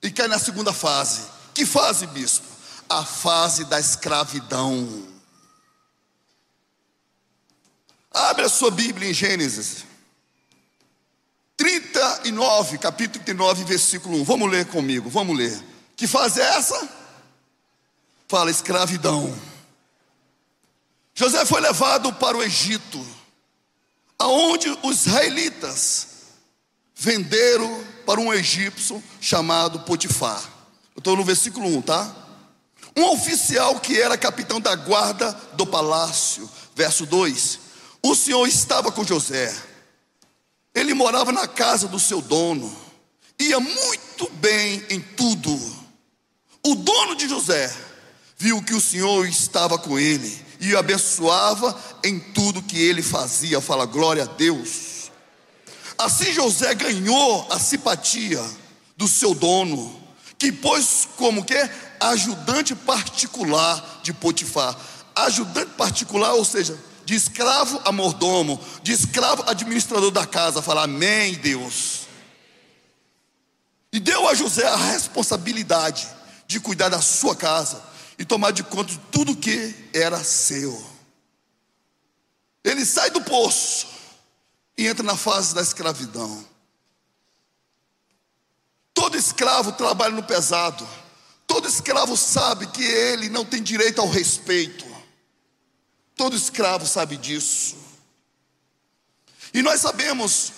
e 0.00 0.08
cai 0.08 0.28
na 0.28 0.38
segunda 0.38 0.72
fase. 0.72 1.22
Que 1.52 1.66
fase, 1.66 2.06
bispo? 2.06 2.46
A 2.88 3.04
fase 3.04 3.64
da 3.64 3.80
escravidão. 3.80 5.08
Abre 8.08 8.44
a 8.44 8.48
sua 8.48 8.70
Bíblia 8.70 9.10
em 9.10 9.12
Gênesis 9.12 9.84
39, 12.02 12.78
capítulo 12.78 13.24
39, 13.24 13.64
versículo 13.64 14.20
1. 14.22 14.24
Vamos 14.24 14.50
ler 14.50 14.66
comigo, 14.66 15.08
vamos 15.08 15.36
ler. 15.36 15.56
Que 15.96 16.08
fase 16.08 16.40
é 16.40 16.44
essa? 16.56 16.88
Fala 18.26 18.50
escravidão. 18.50 19.32
José 21.14 21.44
foi 21.44 21.60
levado 21.60 22.12
para 22.14 22.36
o 22.36 22.42
Egito, 22.42 23.04
aonde 24.18 24.68
os 24.82 25.06
israelitas 25.06 26.08
venderam 26.96 27.84
para 28.04 28.20
um 28.20 28.32
egípcio 28.32 29.02
chamado 29.20 29.80
Potifar. 29.80 30.42
Eu 30.96 30.98
estou 30.98 31.16
no 31.16 31.24
versículo 31.24 31.68
1, 31.76 31.82
tá? 31.82 32.16
Um 32.96 33.04
oficial 33.10 33.78
que 33.78 34.00
era 34.00 34.18
capitão 34.18 34.60
da 34.60 34.74
guarda 34.74 35.32
do 35.54 35.66
palácio. 35.66 36.50
Verso 36.74 37.06
2: 37.06 37.60
O 38.02 38.14
Senhor 38.14 38.46
estava 38.46 38.90
com 38.90 39.04
José, 39.04 39.54
ele 40.74 40.94
morava 40.94 41.32
na 41.32 41.46
casa 41.46 41.86
do 41.86 41.98
seu 41.98 42.20
dono, 42.20 42.74
ia 43.38 43.60
muito 43.60 44.30
bem 44.34 44.84
em 44.88 45.00
tudo. 45.00 45.50
O 46.64 46.74
dono 46.74 47.14
de 47.16 47.28
José 47.28 47.74
viu 48.38 48.62
que 48.62 48.74
o 48.74 48.80
Senhor 48.80 49.26
estava 49.26 49.78
com 49.78 49.98
ele 49.98 50.44
e 50.60 50.72
o 50.72 50.78
abençoava 50.78 51.76
em 52.04 52.18
tudo 52.18 52.62
que 52.62 52.80
ele 52.80 53.02
fazia. 53.02 53.60
Fala 53.60 53.84
glória 53.84 54.22
a 54.22 54.26
Deus. 54.26 55.10
Assim 55.98 56.32
José 56.32 56.74
ganhou 56.74 57.46
a 57.50 57.58
simpatia 57.58 58.42
do 58.96 59.08
seu 59.08 59.34
dono, 59.34 60.00
que 60.38 60.50
pôs 60.50 61.08
como 61.16 61.44
que 61.44 61.54
ajudante 62.00 62.74
particular 62.74 64.00
de 64.02 64.12
Potifar. 64.12 64.76
Ajudante 65.14 65.72
particular, 65.76 66.32
ou 66.34 66.44
seja, 66.44 66.78
de 67.04 67.14
escravo 67.14 67.80
a 67.84 67.92
mordomo, 67.92 68.60
de 68.82 68.92
escravo 68.92 69.44
administrador 69.46 70.10
da 70.10 70.26
casa. 70.26 70.62
Fala, 70.62 70.84
Amém, 70.84 71.34
Deus. 71.34 72.06
E 73.92 74.00
deu 74.00 74.28
a 74.28 74.34
José 74.34 74.66
a 74.66 74.76
responsabilidade 74.76 76.08
de 76.46 76.58
cuidar 76.60 76.88
da 76.88 77.00
sua 77.00 77.36
casa 77.36 77.82
e 78.18 78.24
tomar 78.24 78.52
de 78.52 78.62
conta 78.62 78.92
de 78.92 78.98
tudo 79.10 79.36
que 79.36 79.74
era 79.92 80.22
seu. 80.22 80.92
Ele 82.64 82.84
sai 82.84 83.10
do 83.10 83.20
poço 83.22 83.86
e 84.78 84.86
entra 84.86 85.02
na 85.02 85.16
fase 85.16 85.54
da 85.54 85.60
escravidão. 85.60 86.44
Todo 88.94 89.16
escravo 89.16 89.72
trabalha 89.72 90.14
no 90.14 90.22
pesado. 90.22 90.88
Todo 91.46 91.68
escravo 91.68 92.16
sabe 92.16 92.66
que 92.68 92.82
ele 92.82 93.28
não 93.28 93.44
tem 93.44 93.62
direito 93.62 94.00
ao 94.00 94.08
respeito. 94.08 94.91
Todo 96.22 96.36
escravo 96.36 96.86
sabe 96.86 97.16
disso. 97.16 97.74
E 99.52 99.60
nós 99.60 99.80
sabemos 99.80 100.52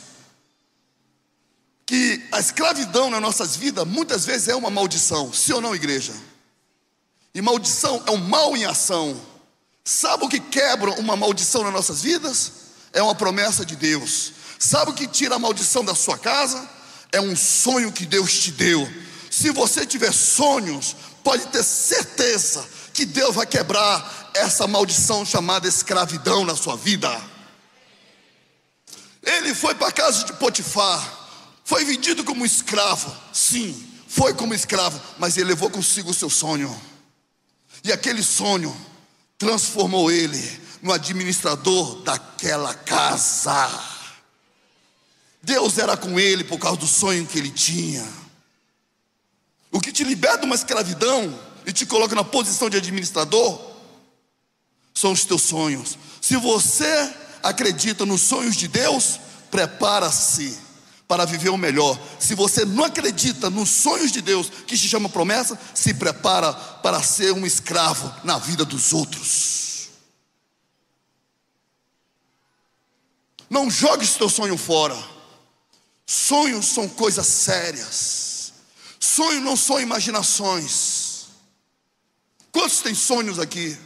que 1.86 2.22
a 2.30 2.38
escravidão 2.38 3.08
nas 3.08 3.22
nossas 3.22 3.56
vidas 3.56 3.86
muitas 3.86 4.26
vezes 4.26 4.48
é 4.48 4.54
uma 4.54 4.68
maldição, 4.68 5.32
sim 5.32 5.54
ou 5.54 5.62
não, 5.62 5.74
igreja? 5.74 6.12
E 7.34 7.40
maldição 7.40 8.04
é 8.06 8.10
um 8.10 8.18
mal 8.18 8.54
em 8.54 8.66
ação. 8.66 9.18
Sabe 9.82 10.26
o 10.26 10.28
que 10.28 10.38
quebra 10.38 11.00
uma 11.00 11.16
maldição 11.16 11.64
nas 11.64 11.72
nossas 11.72 12.02
vidas? 12.02 12.52
É 12.92 13.02
uma 13.02 13.14
promessa 13.14 13.64
de 13.64 13.74
Deus. 13.74 14.34
Sabe 14.58 14.90
o 14.90 14.94
que 14.94 15.08
tira 15.08 15.36
a 15.36 15.38
maldição 15.38 15.82
da 15.82 15.94
sua 15.94 16.18
casa? 16.18 16.68
É 17.10 17.22
um 17.22 17.34
sonho 17.34 17.90
que 17.90 18.04
Deus 18.04 18.38
te 18.38 18.52
deu. 18.52 18.86
Se 19.30 19.50
você 19.50 19.86
tiver 19.86 20.12
sonhos, 20.12 20.94
pode 21.22 21.46
ter 21.46 21.64
certeza 21.64 22.68
que 22.92 23.06
Deus 23.06 23.34
vai 23.34 23.46
quebrar 23.46 24.23
essa 24.34 24.66
maldição 24.66 25.24
chamada 25.24 25.68
escravidão 25.68 26.44
na 26.44 26.56
sua 26.56 26.76
vida. 26.76 27.08
Ele 29.22 29.54
foi 29.54 29.74
para 29.74 29.88
a 29.88 29.92
casa 29.92 30.24
de 30.24 30.32
Potifar, 30.34 31.00
foi 31.64 31.84
vendido 31.84 32.24
como 32.24 32.44
escravo, 32.44 33.14
sim, 33.32 33.88
foi 34.08 34.34
como 34.34 34.52
escravo, 34.52 35.00
mas 35.18 35.36
ele 35.36 35.48
levou 35.48 35.70
consigo 35.70 36.10
o 36.10 36.14
seu 36.14 36.28
sonho, 36.28 36.78
e 37.82 37.92
aquele 37.92 38.22
sonho 38.22 38.74
transformou 39.38 40.10
ele 40.10 40.60
no 40.82 40.92
administrador 40.92 42.02
daquela 42.02 42.74
casa. 42.74 43.92
Deus 45.42 45.78
era 45.78 45.96
com 45.96 46.18
ele 46.18 46.44
por 46.44 46.58
causa 46.58 46.78
do 46.78 46.86
sonho 46.86 47.26
que 47.26 47.38
ele 47.38 47.50
tinha. 47.50 48.06
O 49.70 49.80
que 49.80 49.92
te 49.92 50.04
liberta 50.04 50.38
de 50.38 50.46
uma 50.46 50.54
escravidão 50.54 51.38
e 51.66 51.72
te 51.72 51.84
coloca 51.84 52.14
na 52.14 52.24
posição 52.24 52.70
de 52.70 52.76
administrador 52.76 53.73
são 54.94 55.12
os 55.12 55.24
teus 55.24 55.42
sonhos. 55.42 55.98
Se 56.20 56.36
você 56.36 57.12
acredita 57.42 58.06
nos 58.06 58.22
sonhos 58.22 58.56
de 58.56 58.68
Deus, 58.68 59.18
prepara-se 59.50 60.58
para 61.06 61.24
viver 61.24 61.50
o 61.50 61.58
melhor. 61.58 61.98
Se 62.18 62.34
você 62.34 62.64
não 62.64 62.84
acredita 62.84 63.50
nos 63.50 63.68
sonhos 63.68 64.10
de 64.10 64.22
Deus, 64.22 64.48
que 64.66 64.76
se 64.76 64.88
chama 64.88 65.08
promessa, 65.08 65.58
se 65.74 65.94
prepara 65.94 66.52
para 66.52 67.02
ser 67.02 67.32
um 67.32 67.44
escravo 67.44 68.12
na 68.24 68.38
vida 68.38 68.64
dos 68.64 68.92
outros. 68.92 69.88
Não 73.50 73.70
jogue 73.70 74.06
seu 74.06 74.28
sonho 74.28 74.56
fora. 74.56 74.96
Sonhos 76.06 76.66
são 76.66 76.88
coisas 76.88 77.26
sérias. 77.26 78.52
Sonhos 78.98 79.42
não 79.42 79.56
são 79.56 79.80
imaginações. 79.80 81.26
Quantos 82.50 82.80
têm 82.80 82.94
sonhos 82.94 83.38
aqui? 83.38 83.76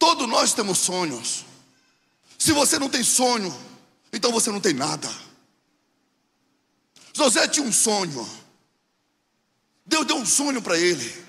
Todos 0.00 0.26
nós 0.26 0.54
temos 0.54 0.78
sonhos. 0.78 1.44
Se 2.38 2.52
você 2.52 2.78
não 2.78 2.88
tem 2.88 3.04
sonho, 3.04 3.54
então 4.10 4.32
você 4.32 4.50
não 4.50 4.58
tem 4.58 4.72
nada. 4.72 5.06
José 7.12 7.46
tinha 7.46 7.66
um 7.66 7.70
sonho. 7.70 8.26
Deus 9.84 10.06
deu 10.06 10.16
um 10.16 10.24
sonho 10.24 10.62
para 10.62 10.78
ele. 10.78 11.26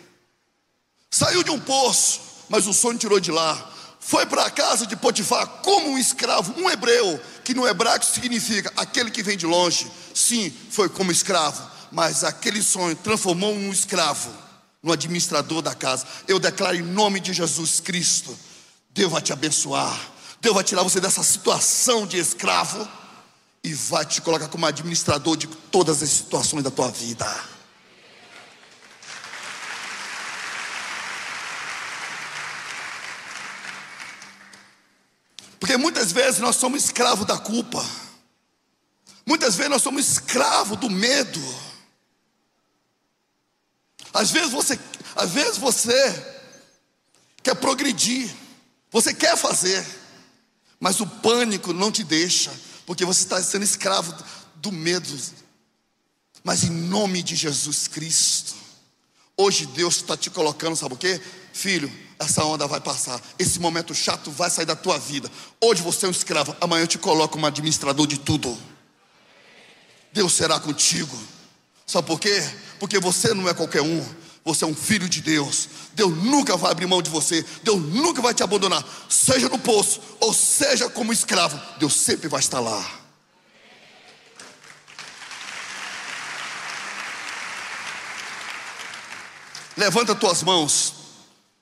Saiu 1.10 1.43
de 1.43 1.52
um 1.52 1.60
poço, 1.60 2.22
mas 2.48 2.65
o 2.65 2.74
sonho 2.74 2.98
tirou 2.98 3.19
de 3.19 3.30
lá. 3.30 3.69
Foi 4.00 4.26
para 4.26 4.46
a 4.46 4.50
casa 4.50 4.88
de 4.88 4.96
Potifar 4.96 5.46
como 5.62 5.89
um 5.89 5.98
escravo, 5.98 6.58
um 6.58 6.69
hebreu, 6.69 7.19
que 7.43 7.54
no 7.54 7.67
hebraico 7.67 8.06
significa 8.06 8.72
aquele 8.78 9.12
que 9.12 9.22
vem 9.22 9.38
de 9.38 9.46
longe. 9.46 9.91
Sim, 10.15 10.50
foi 10.69 10.88
como 10.88 11.12
escravo, 11.12 11.69
mas 11.91 12.24
aquele 12.24 12.63
sonho 12.63 12.96
transformou 12.96 13.54
um 13.54 13.69
escravo 13.69 14.34
no 14.82 14.93
administrador 14.93 15.62
da 15.62 15.76
casa. 15.76 16.08
Eu 16.26 16.39
declaro 16.39 16.78
em 16.78 16.82
nome 16.82 17.19
de 17.19 17.34
Jesus 17.34 17.82
Cristo: 17.82 18.38
Deus 18.93 19.12
vai 19.12 19.21
te 19.21 19.34
abençoar. 19.34 20.12
Deus 20.39 20.56
vai 20.56 20.63
tirar 20.63 20.84
você 20.84 20.99
dessa 20.99 21.23
situação 21.23 22.06
de 22.06 22.17
escravo 22.17 22.88
e 23.63 23.73
vai 23.73 24.06
te 24.06 24.21
colocar 24.21 24.47
como 24.47 24.65
administrador 24.65 25.38
de 25.38 25.47
todas 25.47 26.01
as 26.01 26.10
situações 26.10 26.63
da 26.63 26.71
tua 26.71 26.89
vida. 26.89 27.25
Porque 35.60 35.77
muitas 35.77 36.12
vezes 36.12 36.39
nós 36.39 36.56
somos 36.56 36.84
escravos 36.86 37.25
da 37.25 37.38
culpa. 37.38 37.86
Muitas 39.23 39.56
vezes 39.56 39.69
nós 39.69 39.84
somos 39.84 40.08
escravos 40.08 40.77
do 40.80 40.89
medo. 40.89 41.39
Às 44.12 44.32
vezes 44.32 44.51
você, 44.51 44.80
às 45.15 45.30
vezes 45.30 45.58
você 45.58 45.93
quer 47.43 47.56
progredir, 47.56 48.40
você 48.91 49.13
quer 49.13 49.38
fazer, 49.38 49.86
mas 50.80 50.99
o 50.99 51.08
pânico 51.08 51.71
não 51.71 51.91
te 51.91 52.04
deixa, 52.04 52.51
porque 52.86 53.06
você 53.06 53.23
está 53.23 53.41
sendo 53.41 53.63
escravo 53.63 54.13
do 54.56 54.71
medo. 54.71 55.17
Mas 56.43 56.63
em 56.63 56.71
nome 56.71 57.23
de 57.23 57.36
Jesus 57.36 57.88
Cristo, 57.88 58.54
hoje 59.38 59.65
Deus 59.67 59.97
está 59.97 60.17
te 60.17 60.30
colocando, 60.30 60.75
sabe 60.75 60.95
o 60.95 60.97
que? 60.97 61.21
Filho, 61.54 61.91
essa 62.19 62.43
onda 62.43 62.67
vai 62.67 62.82
passar, 62.82 63.21
esse 63.39 63.60
momento 63.60 63.95
chato 63.95 64.30
vai 64.30 64.49
sair 64.49 64.65
da 64.65 64.75
tua 64.75 64.99
vida. 64.99 65.32
Hoje 65.62 65.82
você 65.82 66.06
é 66.06 66.10
um 66.10 66.12
escravo, 66.12 66.56
amanhã 66.60 66.84
eu 66.84 66.88
te 66.88 66.97
coloco 66.97 67.34
como 67.34 67.45
administrador 67.45 68.06
de 68.06 68.19
tudo. 68.19 68.58
Deus 70.12 70.34
será 70.34 70.60
contigo. 70.60 71.17
Sabe 71.88 72.08
por 72.08 72.19
quê? 72.19 72.41
Porque 72.80 72.99
você 72.99 73.34
não 73.34 73.47
é 73.47 73.54
qualquer 73.54 73.82
um. 73.82 74.06
Você 74.43 74.63
é 74.63 74.67
um 74.67 74.75
filho 74.75 75.08
de 75.08 75.21
Deus. 75.21 75.69
Deus 75.93 76.12
nunca 76.17 76.58
vai 76.58 76.71
abrir 76.71 76.88
mão 76.88 77.01
de 77.01 77.10
você. 77.10 77.45
Deus 77.63 77.80
nunca 77.80 78.21
vai 78.21 78.34
te 78.34 78.41
abandonar. 78.41 78.84
Seja 79.08 79.47
no 79.47 79.60
poço 79.60 80.01
ou 80.19 80.34
seja 80.34 80.89
como 80.89 81.13
escravo, 81.13 81.60
Deus 81.77 81.93
sempre 81.93 82.27
vai 82.27 82.39
estar 82.39 82.60
lá. 82.60 82.99
Levanta 89.77 90.15
tuas 90.15 90.41
mãos. 90.43 90.93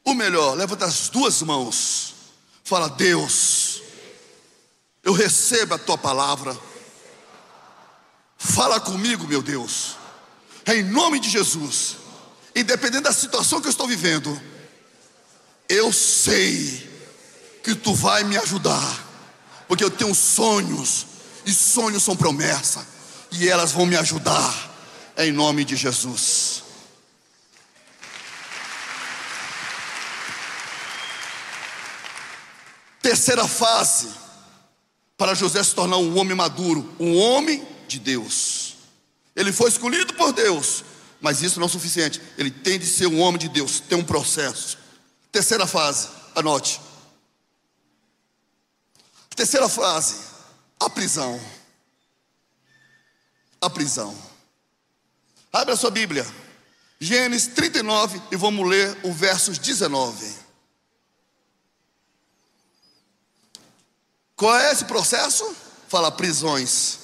O 0.06 0.14
melhor, 0.14 0.56
levanta 0.56 0.86
as 0.86 1.10
duas 1.10 1.42
mãos. 1.42 2.16
Fala, 2.64 2.90
Deus, 2.90 3.82
eu 5.04 5.12
recebo 5.12 5.74
a 5.74 5.78
tua 5.78 5.98
palavra. 5.98 6.58
Fala 8.38 8.80
comigo, 8.80 9.28
meu 9.28 9.42
Deus. 9.42 9.98
Em 10.66 10.82
nome 10.84 11.20
de 11.20 11.30
Jesus 11.30 11.98
independente 12.60 13.04
da 13.04 13.14
situação 13.14 13.62
que 13.62 13.68
eu 13.68 13.72
estou 13.72 13.88
vivendo, 13.88 14.40
eu 15.68 15.94
sei 15.94 16.90
que 17.64 17.76
tu 17.76 17.94
vai 17.94 18.24
me 18.24 18.38
ajudar, 18.38 19.08
porque 19.68 19.84
eu 19.84 19.92
tenho 19.92 20.14
sonhos, 20.14 21.06
e 21.46 21.54
sonhos 21.54 22.04
são 22.04 22.16
promessa, 22.16 22.86
e 23.32 23.48
elas 23.48 23.72
vão 23.72 23.86
me 23.86 23.96
ajudar, 23.96 24.70
em 25.18 25.32
nome 25.32 25.64
de 25.64 25.76
Jesus. 25.76 26.64
Terceira 33.02 33.48
fase, 33.48 34.10
para 35.18 35.34
José 35.34 35.64
se 35.64 35.74
tornar 35.74 35.98
um 35.98 36.18
homem 36.18 36.36
maduro, 36.36 36.94
um 37.00 37.18
homem 37.18 37.66
de 37.88 38.00
Deus. 38.00 38.76
Ele 39.36 39.52
foi 39.52 39.70
escolhido 39.70 40.14
por 40.14 40.34
Deus 40.34 40.84
mas 41.22 41.42
isso 41.42 41.60
não 41.60 41.68
é 41.68 41.70
suficiente. 41.70 42.22
Ele 42.38 42.52
tem 42.52 42.80
de 42.80 42.86
ser 42.86 43.08
um 43.08 43.20
homem 43.20 43.40
de 43.40 43.50
Deus, 43.50 43.80
tem 43.80 43.98
um 43.98 44.04
processo. 44.04 44.78
Terceira 45.32 45.68
fase, 45.68 46.10
anote. 46.36 46.80
Terceira 49.36 49.70
fase, 49.70 50.16
a 50.80 50.90
prisão. 50.90 51.40
A 53.62 53.70
prisão. 53.70 54.16
Abra 55.52 55.76
sua 55.76 55.92
Bíblia. 55.92 56.26
Gênesis 57.00 57.54
39 57.54 58.22
e 58.32 58.36
vamos 58.36 58.68
ler 58.68 58.98
o 59.04 59.14
versos 59.14 59.58
19. 59.58 60.36
Qual 64.36 64.58
é 64.58 64.72
esse 64.72 64.86
processo? 64.86 65.56
Fala 65.88 66.12
prisões. 66.12 66.99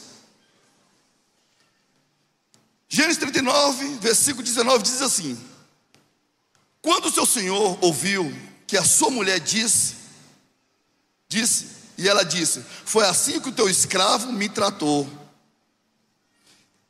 Gênesis 2.95 3.17
39, 3.17 3.97
versículo 3.99 4.41
19 4.41 4.81
diz 4.81 5.01
assim: 5.01 5.37
Quando 6.81 7.07
o 7.07 7.11
seu 7.11 7.25
senhor 7.25 7.77
ouviu 7.81 8.33
que 8.65 8.77
a 8.77 8.85
sua 8.85 9.09
mulher 9.09 9.37
disse, 9.41 9.95
disse, 11.27 11.67
e 11.97 12.07
ela 12.07 12.23
disse: 12.23 12.63
Foi 12.85 13.05
assim 13.05 13.41
que 13.41 13.49
o 13.49 13.51
teu 13.51 13.69
escravo 13.69 14.31
me 14.31 14.47
tratou. 14.47 15.05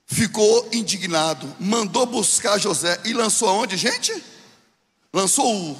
Ficou 0.06 0.70
indignado, 0.72 1.52
mandou 1.60 2.06
buscar 2.06 2.60
José 2.60 3.02
e 3.04 3.12
lançou 3.12 3.50
aonde, 3.50 3.76
gente? 3.76 4.14
Lançou-o 5.12 5.76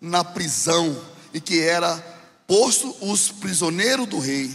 na 0.00 0.24
prisão 0.24 1.00
em 1.32 1.38
que 1.38 1.60
era 1.60 1.96
posto 2.48 2.96
os 3.00 3.30
prisioneiros 3.30 4.08
do 4.08 4.18
rei. 4.18 4.52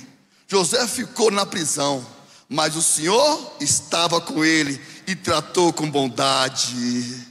José 0.50 0.86
ficou 0.86 1.32
na 1.32 1.46
prisão, 1.46 2.06
mas 2.54 2.76
o 2.76 2.84
Senhor 2.84 3.56
estava 3.60 4.22
com 4.22 4.46
ele 4.46 4.80
e 5.08 5.16
tratou 5.16 5.74
com 5.74 5.90
bondade, 5.90 7.28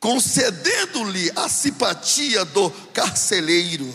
concedendo-lhe 0.00 1.30
a 1.36 1.46
simpatia 1.46 2.42
do 2.42 2.70
carceleiro. 2.94 3.94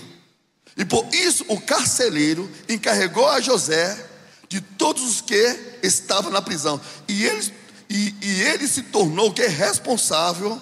E 0.78 0.86
por 0.86 1.04
isso 1.12 1.44
o 1.48 1.60
carceleiro 1.60 2.48
encarregou 2.70 3.28
a 3.28 3.42
José 3.42 4.08
de 4.48 4.62
todos 4.62 5.02
os 5.02 5.20
que 5.20 5.80
estavam 5.82 6.32
na 6.32 6.44
prisão. 6.44 6.80
E 7.08 7.26
ele, 7.26 7.54
e, 7.90 8.16
e 8.22 8.42
ele 8.44 8.68
se 8.68 8.84
tornou 8.84 9.34
que 9.34 9.48
responsável 9.48 10.62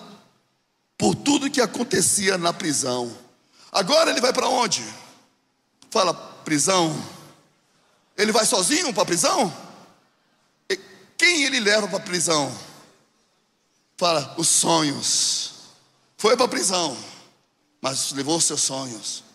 por 0.98 1.14
tudo 1.14 1.52
que 1.52 1.60
acontecia 1.60 2.38
na 2.38 2.54
prisão. 2.54 3.14
Agora 3.70 4.12
ele 4.12 4.22
vai 4.22 4.32
para 4.32 4.48
onde? 4.48 4.82
Fala, 5.92 6.14
prisão. 6.14 6.98
Ele 8.18 8.32
vai 8.32 8.46
sozinho 8.46 8.94
para 8.94 9.04
a 9.04 9.06
prisão? 9.06 9.69
Quem 11.20 11.44
ele 11.44 11.60
leva 11.60 11.86
para 11.86 11.98
a 11.98 12.02
prisão? 12.02 12.50
Fala, 13.98 14.36
os 14.38 14.48
sonhos. 14.48 15.52
Foi 16.18 16.38
para 16.38 16.46
a 16.46 16.50
prisão, 16.50 16.98
mas 17.82 18.14
levou 18.14 18.40
seus 18.40 18.62
sonhos. 18.62 19.26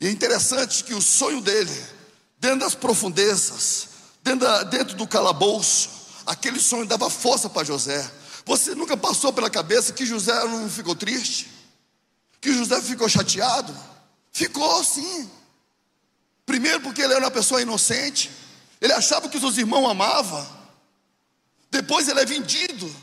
E 0.00 0.06
é 0.06 0.10
interessante 0.10 0.82
que 0.82 0.94
o 0.94 1.02
sonho 1.02 1.42
dele, 1.42 1.86
dentro 2.40 2.60
das 2.60 2.74
profundezas, 2.74 3.88
dentro, 4.22 4.40
da, 4.40 4.62
dentro 4.62 4.96
do 4.96 5.06
calabouço, 5.06 5.90
aquele 6.24 6.58
sonho 6.58 6.86
dava 6.86 7.10
força 7.10 7.50
para 7.50 7.62
José. 7.62 8.10
Você 8.46 8.74
nunca 8.74 8.96
passou 8.96 9.30
pela 9.30 9.50
cabeça 9.50 9.92
que 9.92 10.06
José 10.06 10.32
não 10.44 10.70
ficou 10.70 10.96
triste? 10.96 11.50
Que 12.40 12.54
José 12.54 12.80
ficou 12.80 13.06
chateado? 13.06 13.76
Ficou 14.32 14.82
sim. 14.82 15.30
Primeiro, 16.46 16.80
porque 16.80 17.02
ele 17.02 17.12
era 17.12 17.22
uma 17.22 17.30
pessoa 17.30 17.60
inocente, 17.60 18.30
ele 18.80 18.94
achava 18.94 19.28
que 19.28 19.36
os 19.36 19.42
seus 19.42 19.58
irmãos 19.58 19.90
amavam. 19.90 20.57
Depois, 21.70 22.08
ele 22.08 22.20
é 22.20 22.24
vendido 22.24 22.94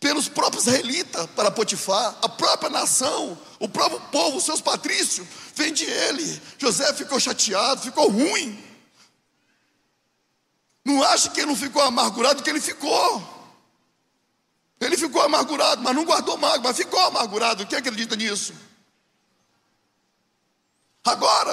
pelos 0.00 0.28
próprios 0.28 0.66
israelitas 0.66 1.26
para 1.36 1.50
Potifar, 1.50 2.16
a 2.22 2.28
própria 2.28 2.70
nação, 2.70 3.38
o 3.58 3.68
próprio 3.68 4.00
povo, 4.10 4.38
os 4.38 4.44
seus 4.44 4.60
patrícios, 4.60 5.26
vende 5.54 5.84
ele. 5.84 6.42
José 6.58 6.92
ficou 6.94 7.20
chateado, 7.20 7.82
ficou 7.82 8.08
ruim. 8.08 8.64
Não 10.82 11.02
acha 11.02 11.28
que 11.28 11.40
ele 11.40 11.48
não 11.48 11.56
ficou 11.56 11.82
amargurado, 11.82 12.42
que 12.42 12.48
ele 12.48 12.60
ficou. 12.60 13.38
Ele 14.80 14.96
ficou 14.96 15.20
amargurado, 15.20 15.82
mas 15.82 15.94
não 15.94 16.06
guardou 16.06 16.38
mágoa, 16.38 16.62
mas 16.68 16.76
ficou 16.78 16.98
amargurado. 17.00 17.66
Quem 17.66 17.78
acredita 17.78 18.16
nisso? 18.16 18.54
Agora, 21.04 21.52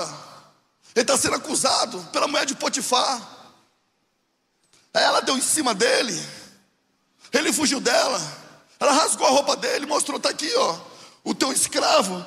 ele 0.96 1.04
está 1.04 1.18
sendo 1.18 1.36
acusado 1.36 2.02
pela 2.14 2.28
mulher 2.28 2.46
de 2.46 2.56
Potifar. 2.56 3.37
Ela 5.00 5.22
deu 5.22 5.38
em 5.38 5.42
cima 5.42 5.74
dele. 5.74 6.20
Ele 7.34 7.52
fugiu 7.54 7.80
dela. 7.80 8.22
Ela 8.80 8.92
rasgou 8.92 9.26
a 9.28 9.32
roupa 9.32 9.56
dele, 9.56 9.86
mostrou, 9.86 10.18
está 10.18 10.30
aqui, 10.30 10.52
ó. 10.56 10.78
O 11.24 11.34
teu 11.34 11.52
escravo 11.52 12.24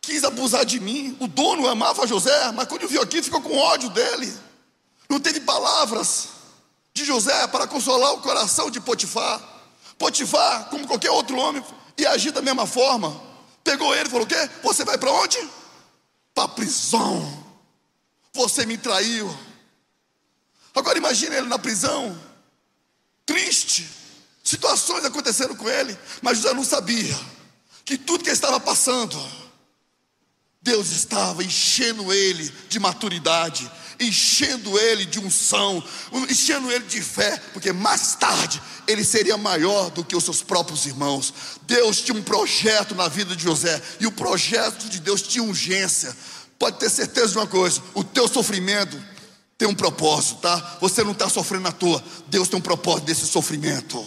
quis 0.00 0.24
abusar 0.24 0.64
de 0.64 0.80
mim. 0.80 1.16
O 1.20 1.26
dono 1.26 1.68
amava 1.68 2.06
José, 2.06 2.50
mas 2.52 2.66
quando 2.66 2.88
viu 2.88 3.02
aqui, 3.02 3.22
ficou 3.22 3.40
com 3.40 3.56
ódio 3.56 3.88
dele. 3.90 4.32
Não 5.08 5.20
teve 5.20 5.40
palavras 5.40 6.28
de 6.94 7.04
José 7.04 7.46
para 7.48 7.66
consolar 7.66 8.12
o 8.14 8.20
coração 8.20 8.70
de 8.70 8.80
Potifar. 8.80 9.40
Potifar, 9.98 10.68
como 10.70 10.86
qualquer 10.86 11.10
outro 11.10 11.36
homem, 11.36 11.64
ia 11.98 12.10
agir 12.10 12.32
da 12.32 12.42
mesma 12.42 12.66
forma. 12.66 13.20
Pegou 13.62 13.94
ele 13.94 14.08
e 14.08 14.10
falou: 14.10 14.24
O 14.24 14.28
quê? 14.28 14.50
Você 14.62 14.84
vai 14.84 14.98
para 14.98 15.12
onde? 15.12 15.38
Para 16.34 16.44
a 16.44 16.48
prisão. 16.48 17.44
Você 18.32 18.66
me 18.66 18.78
traiu. 18.78 19.32
Agora 20.74 20.98
imagine 20.98 21.36
ele 21.36 21.48
na 21.48 21.58
prisão, 21.58 22.18
triste, 23.26 23.88
situações 24.42 25.04
aconteceram 25.04 25.54
com 25.54 25.68
ele, 25.68 25.96
mas 26.20 26.38
José 26.38 26.54
não 26.54 26.64
sabia 26.64 27.18
que 27.84 27.98
tudo 27.98 28.22
que 28.22 28.30
ele 28.30 28.34
estava 28.34 28.58
passando, 28.58 29.18
Deus 30.62 30.90
estava 30.90 31.42
enchendo 31.42 32.12
ele 32.12 32.50
de 32.68 32.78
maturidade, 32.78 33.70
enchendo 34.00 34.78
ele 34.78 35.04
de 35.04 35.18
unção, 35.18 35.82
enchendo 36.28 36.70
ele 36.70 36.86
de 36.86 37.02
fé, 37.02 37.36
porque 37.52 37.72
mais 37.72 38.14
tarde 38.14 38.62
ele 38.86 39.04
seria 39.04 39.36
maior 39.36 39.90
do 39.90 40.04
que 40.04 40.16
os 40.16 40.24
seus 40.24 40.42
próprios 40.42 40.86
irmãos. 40.86 41.34
Deus 41.62 42.00
tinha 42.00 42.16
um 42.16 42.22
projeto 42.22 42.94
na 42.94 43.08
vida 43.08 43.36
de 43.36 43.42
José, 43.42 43.80
e 44.00 44.06
o 44.06 44.12
projeto 44.12 44.88
de 44.88 45.00
Deus 45.00 45.22
tinha 45.22 45.44
urgência. 45.44 46.16
Pode 46.58 46.78
ter 46.78 46.90
certeza 46.90 47.28
de 47.28 47.38
uma 47.38 47.46
coisa: 47.46 47.82
o 47.94 48.04
teu 48.04 48.28
sofrimento 48.28 48.96
tem 49.62 49.68
um 49.68 49.74
propósito, 49.76 50.40
tá? 50.40 50.76
Você 50.80 51.04
não 51.04 51.12
está 51.12 51.28
sofrendo 51.28 51.68
à 51.68 51.72
toa. 51.72 52.02
Deus 52.26 52.48
tem 52.48 52.58
um 52.58 52.62
propósito 52.62 53.04
desse 53.04 53.28
sofrimento. 53.28 54.04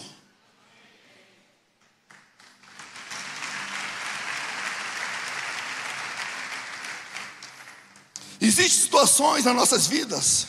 Existem 8.38 8.68
situações 8.68 9.46
nas 9.46 9.56
nossas 9.56 9.86
vidas 9.86 10.46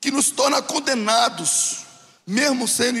que 0.00 0.12
nos 0.12 0.30
tornam 0.30 0.62
condenados, 0.62 1.78
mesmo 2.24 2.68
sendo, 2.68 2.98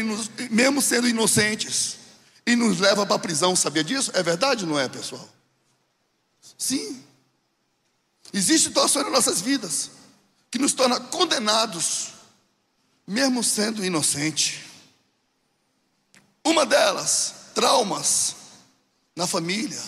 mesmo 0.50 0.82
sendo 0.82 1.06
inocentes, 1.06 1.96
e 2.44 2.56
nos 2.56 2.80
leva 2.80 3.06
para 3.06 3.14
a 3.14 3.20
prisão. 3.20 3.54
Sabia 3.54 3.84
disso? 3.84 4.10
É 4.14 4.22
verdade, 4.24 4.66
não 4.66 4.80
é, 4.80 4.88
pessoal? 4.88 5.28
Sim. 6.58 7.04
Existem 8.32 8.70
situações 8.70 9.04
nas 9.04 9.12
nossas 9.12 9.40
vidas 9.40 10.01
que 10.52 10.58
nos 10.58 10.74
tornam 10.74 11.00
condenados, 11.06 12.08
mesmo 13.06 13.42
sendo 13.42 13.82
inocente. 13.82 14.62
Uma 16.44 16.66
delas, 16.66 17.34
traumas 17.54 18.36
na 19.16 19.26
família, 19.26 19.82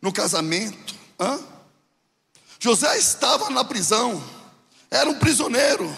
no 0.00 0.12
casamento. 0.12 0.94
Hã? 1.18 1.40
José 2.60 2.96
estava 2.96 3.50
na 3.50 3.64
prisão, 3.64 4.22
era 4.88 5.10
um 5.10 5.18
prisioneiro, 5.18 5.94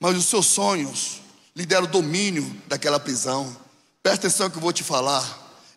mas 0.00 0.16
os 0.16 0.24
seus 0.24 0.46
sonhos 0.46 1.22
lhe 1.54 1.64
deram 1.64 1.86
domínio 1.86 2.44
daquela 2.66 2.98
prisão. 2.98 3.56
Presta 4.02 4.26
atenção 4.26 4.50
que 4.50 4.56
eu 4.56 4.60
vou 4.60 4.72
te 4.72 4.82
falar. 4.82 5.24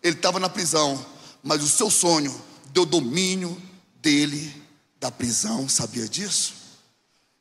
Ele 0.01 0.15
estava 0.15 0.39
na 0.39 0.49
prisão, 0.49 1.05
mas 1.43 1.61
o 1.61 1.69
seu 1.69 1.91
sonho 1.91 2.35
deu 2.71 2.83
domínio 2.83 3.61
dele 4.01 4.59
da 4.99 5.11
prisão, 5.11 5.69
sabia 5.69 6.09
disso? 6.09 6.58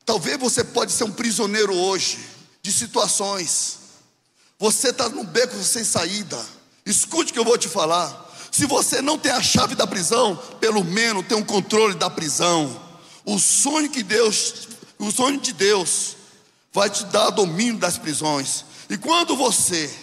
Talvez 0.09 0.39
você 0.39 0.63
pode 0.63 0.91
ser 0.91 1.03
um 1.03 1.11
prisioneiro 1.11 1.71
hoje 1.71 2.17
de 2.63 2.73
situações. 2.73 3.77
Você 4.57 4.89
está 4.89 5.07
num 5.07 5.23
beco 5.23 5.55
sem 5.61 5.83
saída. 5.83 6.43
Escute 6.83 7.29
o 7.29 7.33
que 7.33 7.39
eu 7.39 7.45
vou 7.45 7.59
te 7.59 7.69
falar. 7.69 8.27
Se 8.51 8.65
você 8.65 9.03
não 9.03 9.19
tem 9.19 9.31
a 9.31 9.43
chave 9.43 9.75
da 9.75 9.85
prisão, 9.85 10.35
pelo 10.59 10.83
menos 10.83 11.27
tem 11.27 11.37
um 11.37 11.43
controle 11.43 11.93
da 11.93 12.09
prisão. 12.09 12.75
O 13.23 13.37
sonho 13.37 13.87
que 13.87 14.01
Deus, 14.01 14.67
o 14.97 15.11
sonho 15.11 15.39
de 15.39 15.53
Deus, 15.53 16.15
vai 16.73 16.89
te 16.89 17.05
dar 17.05 17.29
domínio 17.29 17.77
das 17.77 17.99
prisões. 17.99 18.65
E 18.89 18.97
quando 18.97 19.35
você, 19.35 19.95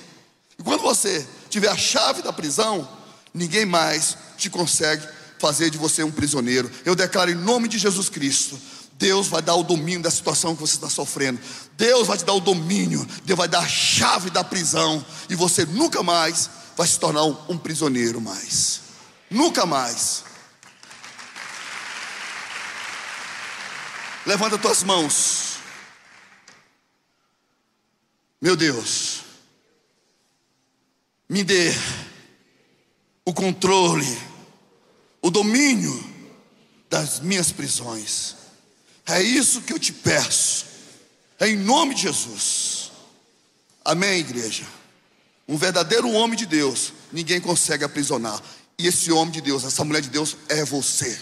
e 0.57 0.63
quando 0.63 0.83
você 0.83 1.27
tiver 1.51 1.69
a 1.69 1.77
chave 1.77 2.23
da 2.23 2.33
prisão, 2.33 2.89
ninguém 3.35 3.67
mais 3.67 4.17
te 4.39 4.49
consegue 4.49 5.05
fazer 5.41 5.69
de 5.69 5.79
você 5.79 6.05
um 6.05 6.13
prisioneiro. 6.13 6.71
Eu 6.85 6.95
declaro 6.95 7.33
em 7.33 7.35
nome 7.35 7.67
de 7.67 7.77
Jesus 7.77 8.09
Cristo. 8.09 8.57
Deus 8.99 9.29
vai 9.29 9.43
dar 9.43 9.55
o 9.55 9.63
domínio 9.63 10.03
da 10.03 10.11
situação 10.11 10.55
que 10.55 10.61
você 10.61 10.75
está 10.75 10.89
sofrendo. 10.89 11.41
Deus 11.77 12.07
vai 12.07 12.17
te 12.17 12.25
dar 12.25 12.33
o 12.33 12.41
domínio. 12.41 13.07
Deus 13.25 13.37
vai 13.37 13.49
dar 13.49 13.61
a 13.61 13.69
chave 13.69 14.31
da 14.31 14.43
prisão. 14.43 15.05
E 15.29 15.35
você 15.35 15.65
nunca 15.67 16.03
mais 16.03 16.49
vai 16.77 16.87
se 16.87 16.99
tornar 16.99 17.25
um, 17.25 17.59
prisioneiro 17.59 18.21
mais. 18.21 18.81
Nunca 19.31 19.67
mais. 19.67 20.25
Levanta 24.25 24.59
tuas 24.59 24.83
mãos. 24.83 25.57
Meu 28.41 28.57
Deus. 28.57 29.23
Me 31.29 31.43
dê 31.43 31.75
o 33.25 33.35
controle 33.35 34.07
o 35.21 35.31
domínio 35.31 35.93
das 36.89 37.19
minhas 37.19 37.51
prisões. 37.51 38.36
É 39.07 39.23
isso 39.23 39.63
que 39.63 39.73
eu 39.73 39.79
te 39.79 39.93
peço, 39.93 40.67
em 41.41 41.57
nome 41.57 41.95
de 41.95 42.03
Jesus. 42.03 42.91
Amém, 43.85 44.19
igreja. 44.19 44.67
Um 45.47 45.57
verdadeiro 45.57 46.11
homem 46.11 46.37
de 46.37 46.45
Deus, 46.45 46.93
ninguém 47.13 47.41
consegue 47.41 47.85
aprisionar. 47.85 48.43
E 48.77 48.89
esse 48.89 49.13
homem 49.13 49.31
de 49.31 49.41
Deus, 49.41 49.63
essa 49.63 49.85
mulher 49.85 50.03
de 50.03 50.11
Deus 50.11 50.37
é 50.49 50.65
você. 50.65 51.17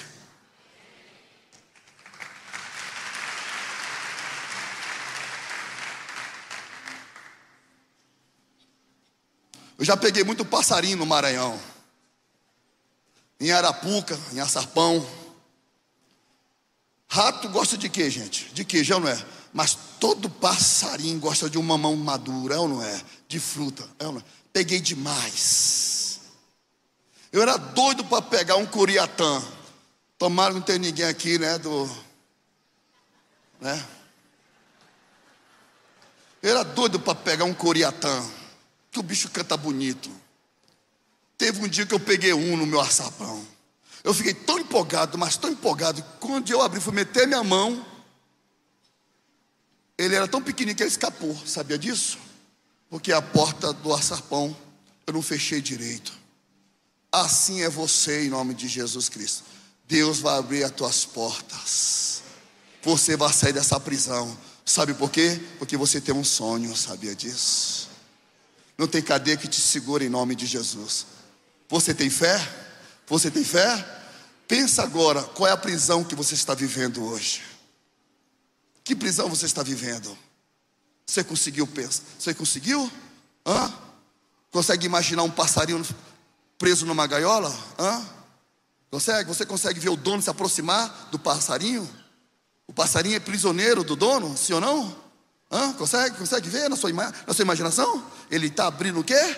Eu 9.76 9.84
já 9.84 9.96
peguei 9.96 10.24
muito 10.24 10.44
passarinho 10.44 10.96
no 10.96 11.04
Maranhão. 11.04 11.60
Em 13.38 13.50
Arapuca, 13.50 14.18
em 14.32 14.40
Açarpão. 14.40 15.06
Rato 17.14 17.48
gosta 17.48 17.78
de 17.78 17.88
quê, 17.88 18.10
gente? 18.10 18.52
De 18.52 18.64
queijo, 18.64 18.98
não 18.98 19.06
é? 19.06 19.26
Mas 19.52 19.78
todo 20.00 20.28
passarinho 20.28 21.20
gosta 21.20 21.48
de 21.48 21.56
um 21.56 21.62
mamão 21.62 21.94
maduro, 21.94 22.52
é 22.52 22.58
ou 22.58 22.66
não 22.66 22.82
é? 22.82 23.00
De 23.28 23.38
fruta, 23.38 23.88
é 24.00 24.06
ou 24.08 24.14
não 24.14 24.20
é? 24.20 24.24
Peguei 24.52 24.80
demais. 24.80 26.18
Eu 27.30 27.40
era 27.40 27.56
doido 27.56 28.04
para 28.04 28.20
pegar 28.20 28.56
um 28.56 28.66
curiatã. 28.66 29.40
Tomara 30.18 30.52
que 30.52 30.58
não 30.58 30.66
tem 30.66 30.76
ninguém 30.80 31.04
aqui, 31.04 31.38
né? 31.38 31.56
Do. 31.56 31.88
Né? 33.60 33.86
Eu 36.42 36.50
era 36.50 36.64
doido 36.64 36.98
para 36.98 37.14
pegar 37.14 37.44
um 37.44 37.54
curiatã. 37.54 38.28
Que 38.90 38.98
o 38.98 39.04
bicho 39.04 39.30
canta 39.30 39.56
bonito. 39.56 40.10
Teve 41.38 41.64
um 41.64 41.68
dia 41.68 41.86
que 41.86 41.94
eu 41.94 42.00
peguei 42.00 42.32
um 42.32 42.56
no 42.56 42.66
meu 42.66 42.80
açapão. 42.80 43.53
Eu 44.04 44.12
fiquei 44.12 44.34
tão 44.34 44.58
empolgado, 44.58 45.16
mas 45.16 45.38
tão 45.38 45.50
empolgado. 45.50 46.04
Quando 46.20 46.50
eu 46.50 46.60
abri, 46.60 46.78
fui 46.78 46.92
meter 46.92 47.26
minha 47.26 47.42
mão. 47.42 47.84
Ele 49.96 50.14
era 50.14 50.28
tão 50.28 50.42
pequenininho 50.42 50.76
que 50.76 50.82
ele 50.82 50.90
escapou. 50.90 51.34
Sabia 51.46 51.78
disso? 51.78 52.18
Porque 52.90 53.10
a 53.10 53.22
porta 53.22 53.72
do 53.72 53.94
açarpão 53.94 54.54
eu 55.06 55.14
não 55.14 55.22
fechei 55.22 55.62
direito. 55.62 56.12
Assim 57.10 57.62
é 57.62 57.70
você 57.70 58.26
em 58.26 58.28
nome 58.28 58.52
de 58.52 58.68
Jesus 58.68 59.08
Cristo. 59.08 59.44
Deus 59.88 60.20
vai 60.20 60.38
abrir 60.38 60.64
as 60.64 60.70
tuas 60.70 61.06
portas. 61.06 62.22
Você 62.82 63.16
vai 63.16 63.32
sair 63.32 63.54
dessa 63.54 63.80
prisão. 63.80 64.36
Sabe 64.66 64.92
por 64.92 65.10
quê? 65.10 65.40
Porque 65.58 65.76
você 65.76 66.00
tem 66.00 66.14
um 66.14 66.24
sonho, 66.24 66.76
sabia 66.76 67.14
disso? 67.14 67.88
Não 68.76 68.86
tem 68.86 69.00
cadeia 69.00 69.36
que 69.36 69.48
te 69.48 69.60
segure 69.60 70.04
em 70.04 70.10
nome 70.10 70.34
de 70.34 70.44
Jesus. 70.44 71.06
Você 71.68 71.94
tem 71.94 72.10
fé? 72.10 72.63
Você 73.06 73.30
tem 73.30 73.44
fé? 73.44 74.02
Pensa 74.46 74.82
agora, 74.82 75.22
qual 75.22 75.48
é 75.48 75.52
a 75.52 75.56
prisão 75.56 76.04
que 76.04 76.14
você 76.14 76.34
está 76.34 76.54
vivendo 76.54 77.04
hoje? 77.04 77.42
Que 78.82 78.94
prisão 78.94 79.28
você 79.28 79.46
está 79.46 79.62
vivendo? 79.62 80.16
Você 81.06 81.24
conseguiu 81.24 81.66
pensar? 81.66 82.02
Você 82.18 82.34
conseguiu? 82.34 82.90
Hã? 83.46 83.72
Consegue 84.50 84.86
imaginar 84.86 85.22
um 85.22 85.30
passarinho 85.30 85.84
preso 86.58 86.86
numa 86.86 87.06
gaiola? 87.06 87.54
Hã? 87.78 88.06
Consegue? 88.90 89.28
Você 89.28 89.44
consegue 89.44 89.80
ver 89.80 89.88
o 89.88 89.96
dono 89.96 90.22
se 90.22 90.30
aproximar 90.30 91.08
do 91.10 91.18
passarinho? 91.18 91.88
O 92.66 92.72
passarinho 92.72 93.16
é 93.16 93.20
prisioneiro 93.20 93.82
do 93.82 93.96
dono, 93.96 94.36
sim 94.36 94.52
ou 94.52 94.60
não? 94.60 94.96
Hã? 95.50 95.72
Consegue? 95.74 96.16
Consegue 96.16 96.48
ver 96.48 96.68
na 96.68 96.76
sua, 96.76 96.92
na 96.92 97.34
sua 97.34 97.42
imaginação? 97.42 98.10
Ele 98.30 98.46
está 98.46 98.66
abrindo 98.66 99.00
o 99.00 99.04
quê? 99.04 99.36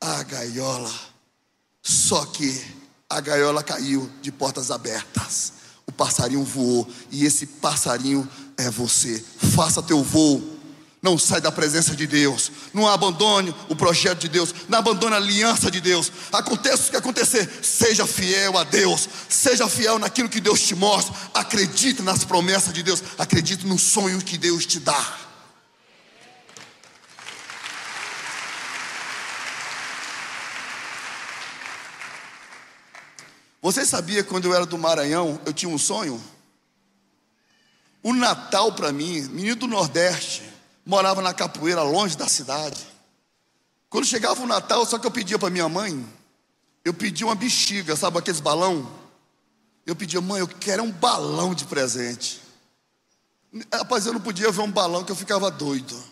A 0.00 0.22
gaiola. 0.24 1.11
Só 1.82 2.24
que 2.26 2.64
a 3.10 3.20
gaiola 3.20 3.62
caiu 3.62 4.08
de 4.22 4.30
portas 4.30 4.70
abertas. 4.70 5.52
O 5.86 5.92
passarinho 5.92 6.44
voou 6.44 6.88
e 7.10 7.26
esse 7.26 7.44
passarinho 7.46 8.28
é 8.56 8.70
você. 8.70 9.22
Faça 9.54 9.82
teu 9.82 10.02
voo. 10.02 10.60
Não 11.02 11.18
sai 11.18 11.40
da 11.40 11.50
presença 11.50 11.96
de 11.96 12.06
Deus. 12.06 12.52
Não 12.72 12.86
abandone 12.86 13.52
o 13.68 13.74
projeto 13.74 14.20
de 14.20 14.28
Deus. 14.28 14.54
Não 14.68 14.78
abandone 14.78 15.14
a 15.14 15.16
aliança 15.16 15.68
de 15.68 15.80
Deus. 15.80 16.12
Aconteça 16.32 16.86
o 16.86 16.90
que 16.92 16.96
acontecer. 16.96 17.50
Seja 17.60 18.06
fiel 18.06 18.56
a 18.56 18.62
Deus. 18.62 19.08
Seja 19.28 19.68
fiel 19.68 19.98
naquilo 19.98 20.28
que 20.28 20.40
Deus 20.40 20.60
te 20.60 20.76
mostra. 20.76 21.12
Acredite 21.34 22.02
nas 22.02 22.24
promessas 22.24 22.72
de 22.72 22.84
Deus. 22.84 23.02
Acredite 23.18 23.66
no 23.66 23.76
sonho 23.76 24.22
que 24.22 24.38
Deus 24.38 24.64
te 24.64 24.78
dá. 24.78 25.31
Você 33.62 33.86
sabia 33.86 34.24
que 34.24 34.28
quando 34.28 34.46
eu 34.46 34.54
era 34.54 34.66
do 34.66 34.76
Maranhão, 34.76 35.40
eu 35.46 35.52
tinha 35.52 35.72
um 35.72 35.78
sonho? 35.78 36.20
O 38.02 38.12
Natal 38.12 38.72
para 38.72 38.92
mim, 38.92 39.22
menino 39.28 39.54
do 39.54 39.68
Nordeste, 39.68 40.42
morava 40.84 41.22
na 41.22 41.32
capoeira, 41.32 41.80
longe 41.82 42.16
da 42.16 42.26
cidade. 42.26 42.84
Quando 43.88 44.04
chegava 44.04 44.42
o 44.42 44.46
Natal, 44.48 44.84
só 44.84 44.98
que 44.98 45.06
eu 45.06 45.10
pedia 45.12 45.38
para 45.38 45.48
minha 45.48 45.68
mãe, 45.68 46.04
eu 46.84 46.92
pedia 46.92 47.24
uma 47.24 47.36
bexiga, 47.36 47.94
sabe 47.94 48.18
aqueles 48.18 48.40
balão? 48.40 49.00
Eu 49.86 49.94
pedia, 49.94 50.20
mãe, 50.20 50.40
eu 50.40 50.48
quero 50.48 50.82
um 50.82 50.90
balão 50.90 51.54
de 51.54 51.64
presente. 51.64 52.42
Rapaz, 53.72 54.06
eu 54.06 54.12
não 54.12 54.20
podia 54.20 54.50
ver 54.50 54.62
um 54.62 54.70
balão 54.70 55.04
que 55.04 55.12
eu 55.12 55.16
ficava 55.16 55.50
doido. 55.52 56.02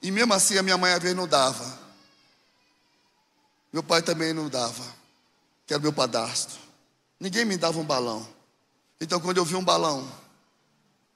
E 0.00 0.10
mesmo 0.10 0.32
assim 0.32 0.56
a 0.56 0.62
minha 0.62 0.78
mãe 0.78 0.92
às 0.92 1.02
vezes 1.02 1.16
não 1.16 1.28
dava. 1.28 1.85
Meu 3.76 3.82
pai 3.82 4.00
também 4.00 4.32
não 4.32 4.48
dava, 4.48 4.82
que 5.66 5.74
era 5.74 5.82
meu 5.82 5.92
padastro. 5.92 6.58
Ninguém 7.20 7.44
me 7.44 7.58
dava 7.58 7.78
um 7.78 7.84
balão. 7.84 8.26
Então, 8.98 9.20
quando 9.20 9.36
eu 9.36 9.44
vi 9.44 9.54
um 9.54 9.62
balão, 9.62 10.10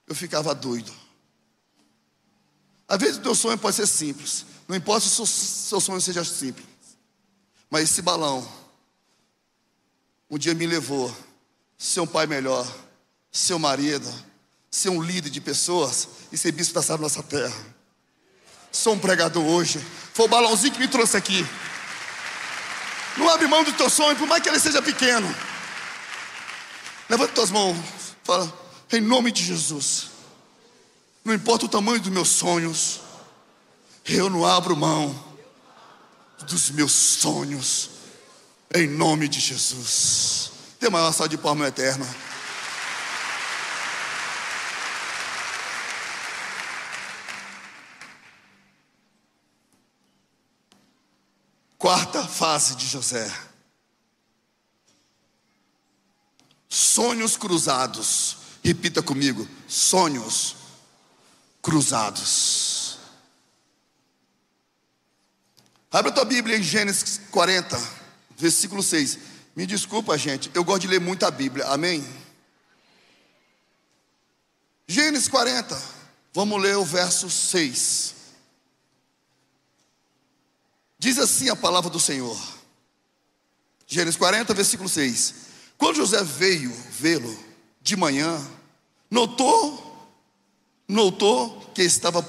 eu 0.06 0.14
ficava 0.14 0.54
doido. 0.54 0.92
Às 2.86 2.98
vezes 2.98 3.16
o 3.16 3.22
teu 3.22 3.34
sonho 3.34 3.56
pode 3.56 3.76
ser 3.76 3.86
simples. 3.86 4.44
Não 4.68 4.76
importa 4.76 5.08
se 5.08 5.22
o 5.22 5.26
seu 5.26 5.80
sonho 5.80 6.02
seja 6.02 6.22
simples. 6.22 6.66
Mas 7.70 7.84
esse 7.84 8.02
balão, 8.02 8.46
um 10.28 10.36
dia 10.36 10.52
me 10.52 10.66
levou 10.66 11.08
a 11.08 11.14
ser 11.78 12.00
um 12.00 12.06
pai 12.06 12.26
melhor, 12.26 12.70
ser 13.32 13.54
um 13.54 13.58
marido, 13.58 14.12
ser 14.70 14.90
um 14.90 15.00
líder 15.00 15.30
de 15.30 15.40
pessoas 15.40 16.08
e 16.30 16.36
ser 16.36 16.52
bispo 16.52 16.78
da 16.78 16.98
nossa 16.98 17.22
terra. 17.22 17.56
Sou 18.70 18.92
um 18.92 18.98
pregador 18.98 19.46
hoje. 19.46 19.78
Foi 20.12 20.26
o 20.26 20.28
balãozinho 20.28 20.74
que 20.74 20.78
me 20.78 20.88
trouxe 20.88 21.16
aqui. 21.16 21.42
Não 23.16 23.28
abre 23.28 23.46
mão 23.46 23.64
do 23.64 23.72
teu 23.72 23.90
sonho, 23.90 24.16
por 24.16 24.26
mais 24.26 24.42
que 24.42 24.48
ele 24.48 24.58
seja 24.58 24.80
pequeno. 24.80 25.34
Levanta 27.08 27.32
tuas 27.32 27.50
mãos, 27.50 27.76
fala, 28.24 28.52
em 28.92 29.00
nome 29.00 29.32
de 29.32 29.44
Jesus. 29.44 30.10
Não 31.24 31.34
importa 31.34 31.66
o 31.66 31.68
tamanho 31.68 32.00
dos 32.00 32.10
meus 32.10 32.28
sonhos, 32.28 33.00
eu 34.04 34.30
não 34.30 34.46
abro 34.46 34.76
mão 34.76 35.30
dos 36.46 36.70
meus 36.70 36.92
sonhos, 36.92 37.90
em 38.74 38.86
nome 38.86 39.28
de 39.28 39.40
Jesus. 39.40 40.52
Dê 40.80 40.88
maior 40.88 41.12
salva 41.12 41.28
de 41.28 41.36
palma 41.36 41.66
eterna. 41.66 42.06
Quarta 51.90 52.22
fase 52.24 52.76
de 52.76 52.86
José. 52.86 53.28
Sonhos 56.68 57.36
cruzados. 57.36 58.36
Repita 58.62 59.02
comigo: 59.02 59.44
sonhos 59.66 60.54
cruzados. 61.60 62.96
Abra 65.90 66.12
tua 66.12 66.24
Bíblia 66.24 66.58
em 66.58 66.62
Gênesis 66.62 67.22
40, 67.32 67.76
versículo 68.36 68.84
6. 68.84 69.18
Me 69.56 69.66
desculpa, 69.66 70.16
gente, 70.16 70.48
eu 70.54 70.62
gosto 70.62 70.82
de 70.82 70.86
ler 70.86 71.00
muito 71.00 71.26
a 71.26 71.30
Bíblia, 71.32 71.66
amém? 71.66 72.06
Gênesis 74.86 75.26
40, 75.26 75.76
vamos 76.32 76.62
ler 76.62 76.76
o 76.76 76.84
verso 76.84 77.28
6. 77.28 78.19
Diz 81.00 81.18
assim 81.18 81.48
a 81.48 81.56
palavra 81.56 81.88
do 81.88 81.98
Senhor. 81.98 82.38
Gênesis 83.86 84.18
40, 84.18 84.52
versículo 84.52 84.86
6. 84.86 85.34
Quando 85.78 85.96
José 85.96 86.22
veio 86.22 86.70
vê-lo 86.90 87.34
de 87.80 87.96
manhã, 87.96 88.38
notou, 89.10 90.12
notou 90.86 91.58
que 91.74 91.80
estava 91.80 92.22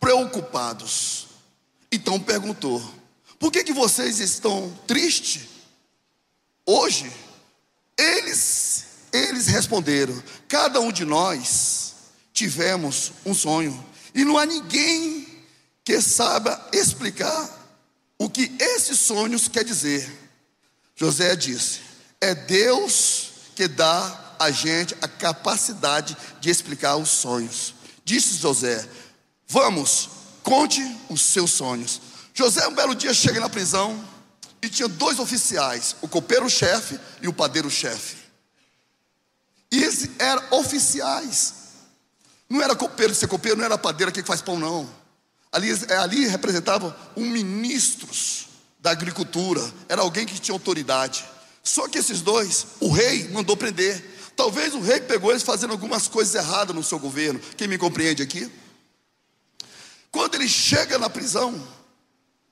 preocupados. 0.00 1.28
Então 1.92 2.18
perguntou: 2.18 2.82
Por 3.38 3.52
que 3.52 3.62
que 3.62 3.72
vocês 3.72 4.18
estão 4.18 4.76
tristes 4.88 5.42
hoje? 6.66 7.08
Eles 7.96 8.86
eles 9.12 9.46
responderam: 9.46 10.20
Cada 10.48 10.80
um 10.80 10.90
de 10.90 11.04
nós 11.04 11.94
tivemos 12.32 13.12
um 13.24 13.32
sonho 13.32 13.86
e 14.12 14.24
não 14.24 14.36
há 14.36 14.44
ninguém 14.44 15.28
que 15.84 16.02
saiba 16.02 16.68
explicar 16.72 17.65
o 18.18 18.28
que 18.28 18.54
esses 18.58 18.98
sonhos 18.98 19.48
quer 19.48 19.64
dizer. 19.64 20.10
José 20.94 21.36
disse: 21.36 21.80
é 22.20 22.34
Deus 22.34 23.30
que 23.54 23.68
dá 23.68 24.34
a 24.38 24.50
gente 24.50 24.96
a 25.00 25.08
capacidade 25.08 26.16
de 26.40 26.50
explicar 26.50 26.96
os 26.96 27.10
sonhos. 27.10 27.74
Disse 28.04 28.36
José: 28.36 28.86
Vamos, 29.46 30.08
conte 30.42 30.82
os 31.08 31.20
seus 31.20 31.52
sonhos. 31.52 32.00
José, 32.34 32.66
um 32.68 32.74
belo 32.74 32.94
dia, 32.94 33.14
chega 33.14 33.40
na 33.40 33.48
prisão 33.48 34.02
e 34.60 34.68
tinha 34.68 34.88
dois 34.88 35.18
oficiais, 35.18 35.96
o 36.02 36.08
copeiro-chefe 36.08 36.98
e 37.22 37.28
o 37.28 37.32
padeiro-chefe. 37.32 38.16
E 39.70 39.82
eles 39.82 40.10
eram 40.18 40.42
oficiais. 40.50 41.54
Não 42.48 42.62
era 42.62 42.76
copeiro, 42.76 43.14
ser 43.14 43.26
copeiro 43.26 43.58
não 43.58 43.64
era 43.64 43.76
padeiro 43.76 44.12
que 44.12 44.22
faz 44.22 44.40
pão, 44.40 44.58
não. 44.58 44.88
Ali, 45.56 45.72
é, 45.88 45.96
ali 45.96 46.26
representavam 46.26 46.94
um 47.16 47.24
ministros 47.24 48.46
da 48.78 48.90
agricultura, 48.90 49.62
era 49.88 50.02
alguém 50.02 50.26
que 50.26 50.38
tinha 50.38 50.54
autoridade. 50.54 51.24
Só 51.62 51.88
que 51.88 51.96
esses 51.96 52.20
dois, 52.20 52.66
o 52.78 52.90
rei 52.90 53.26
mandou 53.30 53.56
prender. 53.56 54.04
Talvez 54.36 54.74
o 54.74 54.80
rei 54.80 55.00
pegou 55.00 55.30
eles 55.30 55.42
fazendo 55.42 55.70
algumas 55.70 56.08
coisas 56.08 56.34
erradas 56.34 56.76
no 56.76 56.84
seu 56.84 56.98
governo. 56.98 57.40
Quem 57.56 57.66
me 57.68 57.78
compreende 57.78 58.22
aqui? 58.22 58.52
Quando 60.10 60.34
ele 60.34 60.46
chega 60.46 60.98
na 60.98 61.08
prisão, 61.08 61.66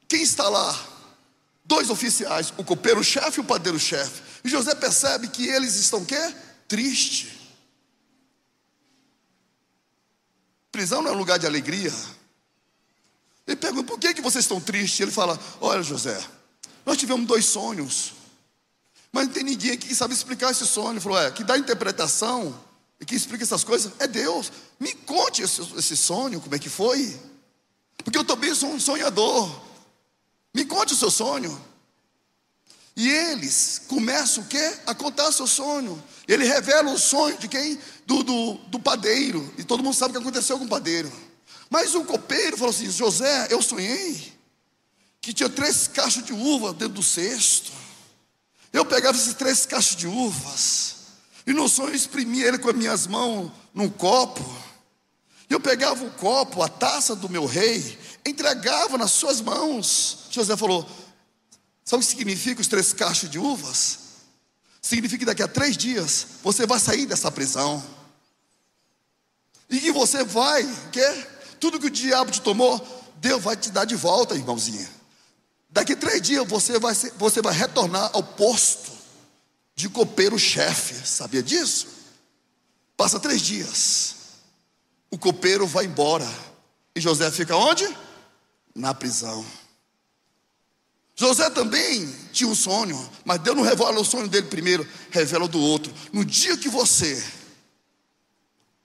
quem 0.09 0.23
está 0.23 0.49
lá? 0.49 0.75
Dois 1.63 1.91
oficiais, 1.91 2.55
o 2.57 2.65
copeiro-chefe 2.65 3.39
e 3.39 3.43
o 3.43 3.45
padeiro-chefe. 3.45 4.23
E 4.45 4.49
José 4.49 4.75
percebe 4.75 5.29
que 5.29 5.47
eles 5.47 5.75
estão 5.75 6.07
quê? 6.07 6.35
Triste. 6.67 7.39
Prisão 10.73 11.03
não 11.03 11.11
é 11.11 11.15
um 11.15 11.19
lugar 11.19 11.39
de 11.39 11.47
alegria. 11.47 11.93
Ele 13.47 13.57
pergunta, 13.57 13.85
por 13.85 13.99
que, 13.99 14.15
que 14.15 14.23
vocês 14.23 14.45
estão 14.45 14.61
tristes? 14.61 15.01
Ele 15.01 15.11
fala, 15.11 15.39
olha 15.61 15.83
José, 15.83 16.19
nós 16.85 16.97
tivemos 16.97 17.27
dois 17.27 17.45
sonhos. 17.45 18.15
Mas 19.13 19.27
não 19.27 19.33
tem 19.33 19.45
ninguém 19.45 19.73
aqui 19.73 19.89
que 19.89 19.95
sabe 19.95 20.13
explicar 20.13 20.51
esse 20.51 20.67
sonho. 20.67 20.95
Ele 20.95 21.01
falou, 21.01 21.19
é, 21.19 21.31
que 21.31 21.45
dá 21.45 21.57
interpretação 21.57 22.59
e 23.01 23.05
que 23.05 23.15
explica 23.15 23.45
essas 23.45 23.63
coisas 23.63 23.93
é 23.99 24.07
Deus. 24.07 24.51
Me 24.81 24.93
conte 24.93 25.43
esse, 25.43 25.61
esse 25.77 25.97
sonho, 25.97 26.41
como 26.41 26.55
é 26.55 26.59
que 26.59 26.69
foi. 26.69 27.19
Porque 28.03 28.19
eu 28.19 28.25
também 28.25 28.55
sou 28.55 28.71
um 28.71 28.81
sonhador. 28.81 29.49
Me 30.53 30.65
conte 30.65 30.95
o 30.95 30.97
seu 30.97 31.11
sonho. 31.11 31.61
E 32.97 33.09
eles 33.09 33.83
começam 33.89 34.43
o 34.43 34.47
quê? 34.47 34.79
A 34.87 34.95
contar 34.95 35.31
seu 35.33 35.47
sonho. 35.47 36.03
Ele 36.29 36.45
revela 36.45 36.91
o 36.93 36.99
sonho 36.99 37.37
de 37.39 37.49
quem? 37.49 37.79
Do, 38.07 38.23
do, 38.23 38.55
do 38.69 38.79
padeiro. 38.79 39.53
E 39.59 39.65
todo 39.65 39.83
mundo 39.83 39.95
sabe 39.95 40.11
o 40.11 40.15
que 40.15 40.23
aconteceu 40.23 40.59
com 40.59 40.65
o 40.65 40.69
padeiro. 40.69 41.13
Mas 41.75 41.93
o 41.97 42.05
copeiro 42.05 42.57
falou 42.57 42.71
assim: 42.71 42.89
José, 42.89 43.49
eu 43.51 43.61
sonhei 43.61 44.33
que 45.21 45.33
tinha 45.33 45.49
três 45.49 45.89
cachos 45.89 46.23
de 46.23 46.33
uva 46.33 46.73
dentro 46.73 46.95
do 46.95 47.03
cesto. 47.03 47.73
Eu 48.73 48.87
pegava 48.87 49.19
esses 49.19 49.35
três 49.35 49.67
cachos 49.67 49.97
de 49.97 50.07
uvas. 50.07 50.95
E 51.45 51.53
no 51.53 51.69
sonho 51.69 51.89
eu 51.89 51.97
exprimia 51.97 52.47
ele 52.47 52.59
com 52.59 52.71
as 52.71 52.77
minhas 52.77 53.09
mãos 53.09 53.51
num 53.75 53.91
copo. 53.91 54.41
Eu 55.51 55.59
pegava 55.59 56.05
o 56.05 56.13
copo, 56.13 56.63
a 56.63 56.69
taça 56.69 57.17
do 57.17 57.29
meu 57.29 57.45
rei, 57.45 57.99
entregava 58.25 58.97
nas 58.97 59.11
suas 59.11 59.41
mãos. 59.41 60.29
José 60.31 60.57
falou: 60.57 60.89
Sabe 61.85 62.05
o 62.05 62.07
que 62.07 62.13
significa 62.13 62.61
os 62.61 62.69
três 62.69 62.93
cachos 62.93 63.29
de 63.29 63.37
uvas? 63.41 63.99
Significa 64.81 65.19
que 65.19 65.27
daqui 65.27 65.43
a 65.43 65.49
três 65.49 65.77
dias 65.77 66.25
você 66.41 66.69
vai 66.69 66.79
sair 66.79 67.05
dessa 67.05 67.33
prisão. 67.33 67.85
E 69.69 69.81
que 69.81 69.91
você 69.91 70.23
vai, 70.23 70.63
quê? 70.93 71.34
Tudo 71.65 71.81
que 71.81 71.87
o 71.87 71.91
diabo 71.91 72.31
te 72.31 72.43
tomou, 72.43 72.79
Deus 73.17 73.43
vai 73.43 73.57
te 73.57 73.71
dar 73.71 73.87
de 73.87 73.97
volta, 73.97 74.35
irmãozinha. 74.35 74.87
Daqui 75.71 75.97
três 75.97 76.21
dias 76.21 76.47
você 76.47 76.79
vai, 76.79 76.95
ser, 76.95 77.11
você 77.17 77.41
vai 77.41 77.55
retornar 77.55 78.11
ao 78.13 78.23
posto 78.23 78.93
de 79.75 79.89
copeiro-chefe. 79.89 80.95
Sabia 81.09 81.43
disso? 81.43 81.87
Passa 82.99 83.19
três 83.19 83.41
dias. 83.41 84.15
O 85.11 85.17
copeiro 85.17 85.67
vai 85.67 85.87
embora. 85.87 86.31
E 86.95 87.01
José 87.01 87.31
fica 87.31 87.57
onde? 87.57 87.89
Na 88.75 88.93
prisão. 88.93 89.43
José 91.17 91.49
também 91.49 92.15
tinha 92.31 92.51
um 92.51 92.55
sonho, 92.55 93.11
mas 93.25 93.41
Deus 93.41 93.57
não 93.57 93.65
revela 93.65 93.99
o 93.99 94.05
sonho 94.05 94.29
dele 94.29 94.49
primeiro, 94.49 94.87
revela 95.11 95.47
o 95.47 95.49
do 95.49 95.61
outro. 95.61 95.91
No 96.13 96.27
dia 96.27 96.59
que 96.59 96.69
você, 96.69 97.25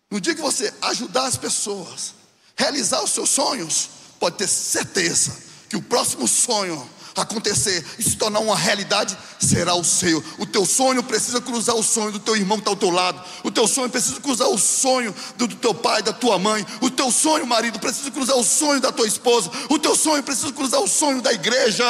no 0.09 0.21
dia 0.21 0.33
que 0.33 0.41
você 0.41 0.73
ajudar 0.81 1.25
as 1.25 1.35
pessoas, 1.35 2.17
realizar 2.59 3.01
os 3.01 3.11
seus 3.11 3.29
sonhos, 3.29 3.89
pode 4.19 4.35
ter 4.35 4.47
certeza 4.47 5.31
que 5.69 5.77
o 5.77 5.81
próximo 5.81 6.27
sonho 6.27 6.87
acontecer 7.15 7.85
e 7.97 8.03
se 8.03 8.15
tornar 8.17 8.39
uma 8.39 8.55
realidade, 8.55 9.17
será 9.39 9.75
o 9.75 9.83
seu. 9.83 10.23
O 10.37 10.45
teu 10.45 10.65
sonho 10.65 11.01
precisa 11.01 11.39
cruzar 11.39 11.75
o 11.75 11.83
sonho 11.83 12.11
do 12.11 12.19
teu 12.19 12.35
irmão 12.35 12.57
que 12.57 12.61
está 12.61 12.71
ao 12.71 12.75
teu 12.75 12.89
lado. 12.89 13.21
O 13.43 13.51
teu 13.51 13.67
sonho 13.67 13.89
precisa 13.89 14.19
cruzar 14.19 14.47
o 14.49 14.57
sonho 14.57 15.15
do, 15.37 15.47
do 15.47 15.55
teu 15.55 15.73
pai, 15.73 16.03
da 16.03 16.13
tua 16.13 16.37
mãe. 16.37 16.65
O 16.81 16.89
teu 16.89 17.11
sonho, 17.11 17.47
marido, 17.47 17.79
precisa 17.79 18.11
cruzar 18.11 18.37
o 18.37 18.43
sonho 18.43 18.79
da 18.79 18.91
tua 18.91 19.07
esposa. 19.07 19.49
O 19.69 19.79
teu 19.79 19.95
sonho 19.95 20.21
precisa 20.21 20.51
cruzar 20.51 20.81
o 20.81 20.87
sonho 20.87 21.21
da 21.21 21.33
igreja. 21.33 21.85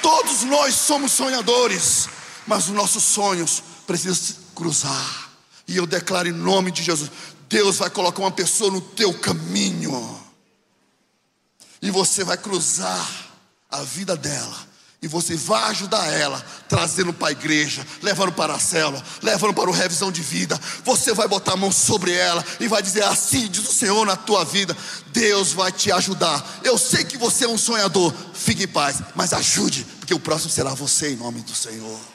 Todos 0.00 0.42
nós 0.42 0.74
somos 0.74 1.12
sonhadores, 1.12 2.08
mas 2.46 2.68
os 2.68 2.74
nossos 2.74 3.04
sonhos 3.04 3.62
precisam 3.86 4.36
cruzar. 4.54 5.31
E 5.66 5.76
eu 5.76 5.86
declaro 5.86 6.28
em 6.28 6.32
nome 6.32 6.70
de 6.70 6.82
Jesus: 6.82 7.10
Deus 7.48 7.76
vai 7.76 7.90
colocar 7.90 8.20
uma 8.20 8.30
pessoa 8.30 8.70
no 8.70 8.80
teu 8.80 9.12
caminho 9.14 10.22
e 11.82 11.90
você 11.90 12.22
vai 12.22 12.38
cruzar 12.38 13.06
a 13.68 13.82
vida 13.82 14.16
dela. 14.16 14.72
E 15.02 15.08
você 15.08 15.34
vai 15.34 15.64
ajudar 15.70 16.06
ela, 16.12 16.40
trazendo 16.68 17.12
para 17.12 17.26
a 17.26 17.32
igreja, 17.32 17.84
levando 18.00 18.30
para 18.30 18.54
a 18.54 18.58
célula, 18.60 19.02
levando 19.20 19.52
para 19.52 19.68
o 19.68 19.72
revisão 19.72 20.12
de 20.12 20.22
vida. 20.22 20.56
Você 20.84 21.12
vai 21.12 21.26
botar 21.26 21.54
a 21.54 21.56
mão 21.56 21.72
sobre 21.72 22.12
ela 22.12 22.44
e 22.60 22.68
vai 22.68 22.80
dizer 22.80 23.02
assim: 23.02 23.48
diz 23.48 23.68
o 23.68 23.72
Senhor 23.72 24.06
na 24.06 24.14
tua 24.14 24.44
vida. 24.44 24.76
Deus 25.08 25.52
vai 25.52 25.72
te 25.72 25.90
ajudar. 25.90 26.60
Eu 26.62 26.78
sei 26.78 27.02
que 27.02 27.18
você 27.18 27.46
é 27.46 27.48
um 27.48 27.58
sonhador, 27.58 28.14
fique 28.32 28.62
em 28.62 28.68
paz, 28.68 29.02
mas 29.16 29.32
ajude, 29.32 29.84
porque 29.98 30.14
o 30.14 30.20
próximo 30.20 30.52
será 30.52 30.72
você 30.72 31.10
em 31.10 31.16
nome 31.16 31.40
do 31.40 31.52
Senhor. 31.52 32.11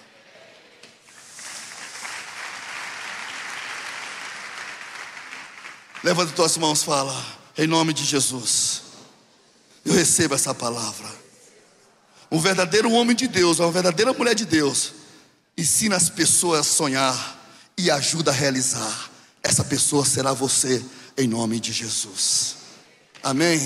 Levanta 6.03 6.33
tuas 6.33 6.57
mãos, 6.57 6.83
fala, 6.83 7.25
em 7.57 7.67
nome 7.67 7.93
de 7.93 8.05
Jesus. 8.05 8.83
Eu 9.83 9.93
recebo 9.93 10.35
essa 10.35 10.53
palavra. 10.53 11.07
Um 12.31 12.39
verdadeiro 12.39 12.91
homem 12.91 13.15
de 13.15 13.27
Deus, 13.27 13.59
uma 13.59 13.71
verdadeira 13.71 14.13
mulher 14.13 14.35
de 14.35 14.45
Deus, 14.45 14.93
ensina 15.57 15.95
as 15.95 16.09
pessoas 16.09 16.59
a 16.59 16.63
sonhar 16.63 17.37
e 17.77 17.89
ajuda 17.89 18.31
a 18.31 18.33
realizar. 18.33 19.09
Essa 19.41 19.63
pessoa 19.63 20.05
será 20.05 20.33
você, 20.33 20.83
em 21.17 21.27
nome 21.27 21.59
de 21.59 21.71
Jesus. 21.71 22.57
Amém. 23.23 23.59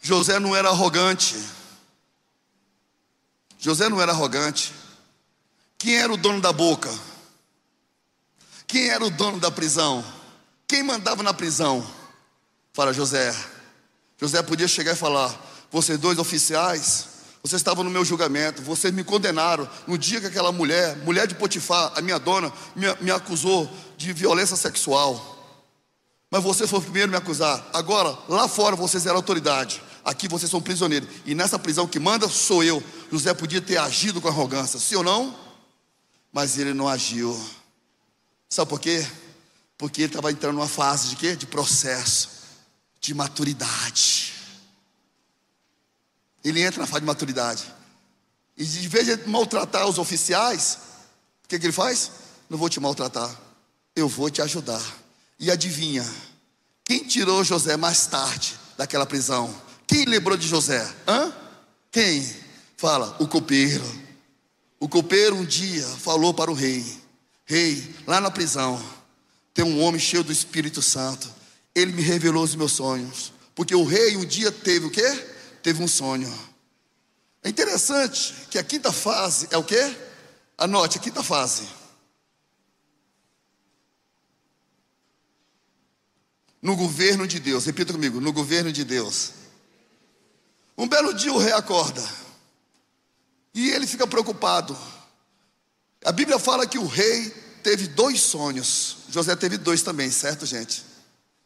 José 0.00 0.38
não 0.38 0.54
era 0.54 0.68
arrogante. 0.68 1.36
José 3.58 3.88
não 3.88 4.00
era 4.00 4.12
arrogante. 4.12 4.74
Quem 5.82 5.96
era 5.96 6.12
o 6.12 6.16
dono 6.16 6.40
da 6.40 6.52
boca? 6.52 6.88
Quem 8.68 8.88
era 8.88 9.04
o 9.04 9.10
dono 9.10 9.40
da 9.40 9.50
prisão? 9.50 10.04
Quem 10.68 10.80
mandava 10.80 11.24
na 11.24 11.34
prisão? 11.34 11.84
Fala 12.72 12.92
José. 12.92 13.34
José 14.16 14.40
podia 14.44 14.68
chegar 14.68 14.92
e 14.92 14.96
falar: 14.96 15.36
Vocês 15.72 15.98
dois 15.98 16.20
oficiais, 16.20 17.08
vocês 17.42 17.58
estavam 17.58 17.82
no 17.82 17.90
meu 17.90 18.04
julgamento, 18.04 18.62
vocês 18.62 18.94
me 18.94 19.02
condenaram. 19.02 19.68
No 19.84 19.98
dia 19.98 20.20
que 20.20 20.28
aquela 20.28 20.52
mulher, 20.52 20.98
mulher 20.98 21.26
de 21.26 21.34
Potifar, 21.34 21.90
a 21.96 22.00
minha 22.00 22.20
dona, 22.20 22.52
me, 22.76 22.86
me 23.00 23.10
acusou 23.10 23.68
de 23.96 24.12
violência 24.12 24.54
sexual. 24.54 25.60
Mas 26.30 26.44
você 26.44 26.64
foi 26.64 26.78
o 26.78 26.82
primeiro 26.82 27.08
a 27.08 27.10
me 27.10 27.16
acusar. 27.16 27.60
Agora, 27.72 28.16
lá 28.28 28.46
fora 28.46 28.76
vocês 28.76 29.04
eram 29.04 29.16
autoridade. 29.16 29.82
Aqui 30.04 30.28
vocês 30.28 30.48
são 30.48 30.62
prisioneiros. 30.62 31.08
E 31.26 31.34
nessa 31.34 31.58
prisão 31.58 31.88
que 31.88 31.98
manda 31.98 32.28
sou 32.28 32.62
eu. 32.62 32.80
José 33.10 33.34
podia 33.34 33.60
ter 33.60 33.78
agido 33.78 34.20
com 34.20 34.28
arrogância, 34.28 34.78
sim 34.78 34.94
ou 34.94 35.02
não? 35.02 35.42
Mas 36.32 36.58
ele 36.58 36.72
não 36.72 36.88
agiu. 36.88 37.38
Sabe 38.48 38.68
por 38.68 38.80
quê? 38.80 39.06
Porque 39.76 40.02
ele 40.02 40.08
estava 40.08 40.30
entrando 40.30 40.54
numa 40.54 40.68
fase 40.68 41.10
de 41.10 41.16
quê? 41.16 41.36
De 41.36 41.46
processo, 41.46 42.30
de 43.00 43.12
maturidade. 43.12 44.32
Ele 46.44 46.62
entra 46.62 46.80
na 46.80 46.86
fase 46.86 47.00
de 47.00 47.06
maturidade. 47.06 47.64
E 48.56 48.64
de 48.64 48.88
vez 48.88 49.06
de 49.06 49.28
maltratar 49.28 49.86
os 49.86 49.98
oficiais, 49.98 50.78
o 51.44 51.48
que, 51.48 51.58
que 51.58 51.66
ele 51.66 51.72
faz? 51.72 52.10
Não 52.48 52.58
vou 52.58 52.68
te 52.68 52.80
maltratar, 52.80 53.34
eu 53.94 54.08
vou 54.08 54.30
te 54.30 54.42
ajudar. 54.42 54.82
E 55.38 55.50
adivinha, 55.50 56.08
quem 56.84 57.04
tirou 57.04 57.42
José 57.42 57.76
mais 57.76 58.06
tarde 58.06 58.58
daquela 58.76 59.06
prisão? 59.06 59.54
Quem 59.86 60.04
lembrou 60.04 60.36
de 60.36 60.46
José? 60.46 60.86
Hã? 61.06 61.32
Quem? 61.90 62.36
Fala, 62.76 63.16
o 63.18 63.26
copeiro. 63.26 64.01
O 64.82 64.88
copeiro 64.88 65.36
um 65.36 65.44
dia 65.44 65.86
falou 65.86 66.34
para 66.34 66.50
o 66.50 66.54
rei: 66.54 66.84
Rei, 67.44 67.94
lá 68.04 68.20
na 68.20 68.32
prisão, 68.32 68.84
tem 69.54 69.64
um 69.64 69.80
homem 69.80 70.00
cheio 70.00 70.24
do 70.24 70.32
Espírito 70.32 70.82
Santo. 70.82 71.32
Ele 71.72 71.92
me 71.92 72.02
revelou 72.02 72.42
os 72.42 72.56
meus 72.56 72.72
sonhos. 72.72 73.32
Porque 73.54 73.76
o 73.76 73.84
rei 73.84 74.16
um 74.16 74.24
dia 74.24 74.50
teve 74.50 74.86
o 74.86 74.90
quê? 74.90 75.08
Teve 75.62 75.80
um 75.80 75.86
sonho. 75.86 76.28
É 77.44 77.48
interessante 77.48 78.34
que 78.50 78.58
a 78.58 78.64
quinta 78.64 78.90
fase 78.90 79.46
é 79.52 79.56
o 79.56 79.62
quê? 79.62 79.96
Anote 80.58 80.98
a 80.98 81.00
quinta 81.00 81.22
fase. 81.22 81.62
No 86.60 86.74
governo 86.74 87.24
de 87.24 87.38
Deus, 87.38 87.66
repita 87.66 87.92
comigo, 87.92 88.20
no 88.20 88.32
governo 88.32 88.72
de 88.72 88.82
Deus. 88.82 89.30
Um 90.76 90.88
belo 90.88 91.14
dia 91.14 91.32
o 91.32 91.38
rei 91.38 91.52
acorda 91.52 92.02
e 93.54 93.70
ele 93.70 93.86
fica 93.86 94.06
preocupado. 94.06 94.76
A 96.04 96.12
Bíblia 96.12 96.38
fala 96.38 96.66
que 96.66 96.78
o 96.78 96.86
rei 96.86 97.30
teve 97.62 97.86
dois 97.86 98.20
sonhos. 98.20 98.98
José 99.08 99.36
teve 99.36 99.56
dois 99.56 99.82
também, 99.82 100.10
certo, 100.10 100.44
gente? 100.46 100.84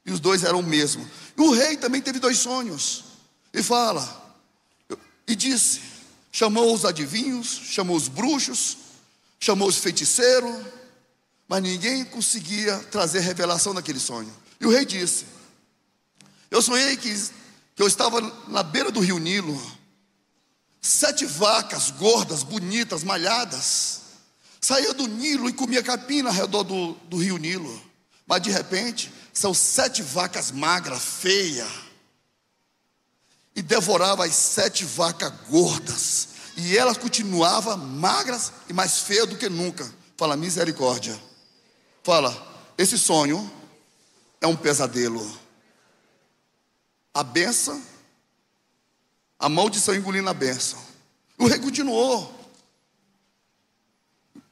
E 0.04 0.12
os 0.12 0.20
dois 0.20 0.44
eram 0.44 0.60
o 0.60 0.62
mesmo. 0.62 1.08
E 1.36 1.40
o 1.40 1.52
rei 1.52 1.76
também 1.76 2.00
teve 2.00 2.18
dois 2.18 2.38
sonhos. 2.38 3.04
E 3.52 3.62
fala, 3.62 4.34
e 5.26 5.34
disse: 5.34 5.80
chamou 6.30 6.74
os 6.74 6.84
adivinhos, 6.84 7.48
chamou 7.48 7.96
os 7.96 8.08
bruxos, 8.08 8.76
chamou 9.40 9.68
os 9.68 9.78
feiticeiros, 9.78 10.54
mas 11.48 11.62
ninguém 11.62 12.04
conseguia 12.04 12.78
trazer 12.90 13.20
revelação 13.20 13.74
daquele 13.74 13.98
sonho. 13.98 14.32
E 14.60 14.66
o 14.66 14.70
rei 14.70 14.84
disse: 14.84 15.24
Eu 16.50 16.60
sonhei 16.62 16.96
que, 16.96 17.14
que 17.74 17.82
eu 17.82 17.86
estava 17.86 18.20
na 18.48 18.62
beira 18.62 18.90
do 18.90 19.00
rio 19.00 19.18
Nilo, 19.18 19.60
sete 20.80 21.26
vacas 21.26 21.90
gordas, 21.90 22.42
bonitas, 22.42 23.02
malhadas, 23.02 24.00
saía 24.60 24.92
do 24.94 25.06
Nilo 25.06 25.48
e 25.48 25.52
comia 25.52 25.82
capim 25.82 26.22
ao 26.26 26.32
redor 26.32 26.62
do, 26.64 26.92
do 27.08 27.16
rio 27.16 27.38
Nilo. 27.38 27.82
Mas 28.26 28.42
de 28.42 28.50
repente, 28.50 29.12
são 29.32 29.54
sete 29.54 30.02
vacas 30.02 30.50
magras, 30.50 31.02
feias, 31.02 31.70
e 33.54 33.62
devorava 33.62 34.26
as 34.26 34.34
sete 34.34 34.84
vacas 34.84 35.32
gordas, 35.48 36.28
e 36.56 36.76
elas 36.76 36.98
continuavam 36.98 37.76
magras 37.76 38.52
e 38.68 38.72
mais 38.72 39.00
feias 39.00 39.26
do 39.26 39.36
que 39.36 39.48
nunca. 39.48 39.90
Fala, 40.16 40.36
misericórdia. 40.36 41.18
Fala, 42.02 42.34
esse 42.78 42.98
sonho 42.98 43.50
é 44.40 44.46
um 44.46 44.56
pesadelo. 44.56 45.38
A 47.12 47.22
benção, 47.22 47.82
a 49.38 49.48
maldição 49.48 49.94
engolindo 49.94 50.28
a 50.28 50.34
benção. 50.34 50.78
O 51.38 51.46
rei 51.46 51.58
continuou. 51.58 52.34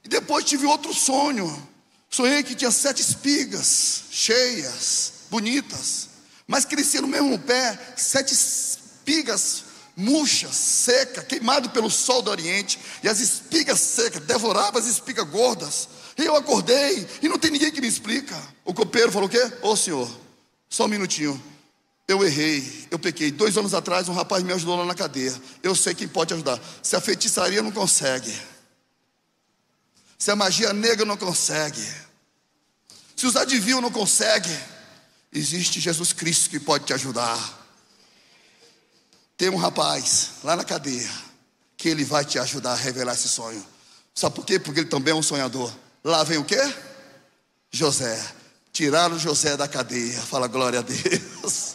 E 0.03 0.07
depois 0.07 0.45
tive 0.45 0.65
outro 0.65 0.93
sonho. 0.93 1.69
Sonhei 2.09 2.43
que 2.43 2.55
tinha 2.55 2.71
sete 2.71 3.01
espigas 3.01 4.03
cheias, 4.11 5.13
bonitas, 5.29 6.09
mas 6.47 6.63
crescia 6.63 7.01
no 7.01 7.07
mesmo 7.07 7.37
pé 7.39 7.77
sete 7.97 8.33
espigas 8.33 9.65
murchas, 9.95 10.55
seca, 10.55 11.23
queimado 11.23 11.69
pelo 11.69 11.89
sol 11.89 12.21
do 12.21 12.29
Oriente, 12.29 12.79
e 13.01 13.07
as 13.07 13.19
espigas 13.19 13.79
secas 13.79 14.21
devoravam 14.23 14.79
as 14.79 14.87
espigas 14.87 15.27
gordas. 15.29 15.87
E 16.17 16.23
eu 16.23 16.35
acordei 16.35 17.07
e 17.21 17.29
não 17.29 17.37
tem 17.37 17.51
ninguém 17.51 17.71
que 17.71 17.81
me 17.81 17.87
explica. 17.87 18.35
O 18.63 18.73
copeiro 18.73 19.11
falou 19.11 19.27
o 19.27 19.31
quê? 19.31 19.41
Ô 19.61 19.71
oh, 19.71 19.75
senhor, 19.75 20.09
só 20.69 20.85
um 20.85 20.89
minutinho. 20.89 21.41
Eu 22.07 22.23
errei, 22.23 22.87
eu 22.91 22.99
pequei. 22.99 23.31
Dois 23.31 23.57
anos 23.57 23.73
atrás, 23.73 24.07
um 24.07 24.13
rapaz 24.13 24.43
me 24.43 24.53
ajudou 24.53 24.75
lá 24.77 24.85
na 24.85 24.93
cadeia. 24.93 25.33
Eu 25.63 25.75
sei 25.75 25.95
quem 25.95 26.07
pode 26.07 26.33
ajudar. 26.33 26.59
Se 26.83 26.95
a 26.95 27.01
feitiçaria 27.01 27.61
não 27.63 27.71
consegue, 27.71 28.31
se 30.17 30.29
a 30.29 30.35
magia 30.35 30.71
negra 30.71 31.05
não 31.05 31.17
consegue, 31.17 31.81
se 33.15 33.25
os 33.25 33.35
adivinhos 33.35 33.81
não 33.81 33.91
conseguem, 33.91 34.57
existe 35.33 35.79
Jesus 35.79 36.13
Cristo 36.13 36.49
que 36.49 36.59
pode 36.59 36.85
te 36.85 36.93
ajudar. 36.93 37.37
Tem 39.37 39.49
um 39.49 39.57
rapaz 39.57 40.31
lá 40.43 40.55
na 40.55 40.63
cadeia 40.63 41.09
que 41.75 41.89
ele 41.89 42.05
vai 42.05 42.23
te 42.23 42.37
ajudar 42.39 42.73
a 42.73 42.75
revelar 42.75 43.13
esse 43.13 43.27
sonho. 43.27 43.65
Sabe 44.13 44.35
por 44.35 44.45
quê? 44.45 44.59
Porque 44.59 44.81
ele 44.81 44.89
também 44.89 45.11
é 45.11 45.15
um 45.15 45.23
sonhador. 45.23 45.73
Lá 46.03 46.23
vem 46.23 46.37
o 46.37 46.45
quê? 46.45 46.61
José. 47.71 48.23
Tiraram 48.71 49.19
José 49.19 49.57
da 49.57 49.67
cadeia. 49.67 50.21
Fala 50.21 50.47
glória 50.47 50.79
a 50.79 50.81
Deus. 50.81 51.74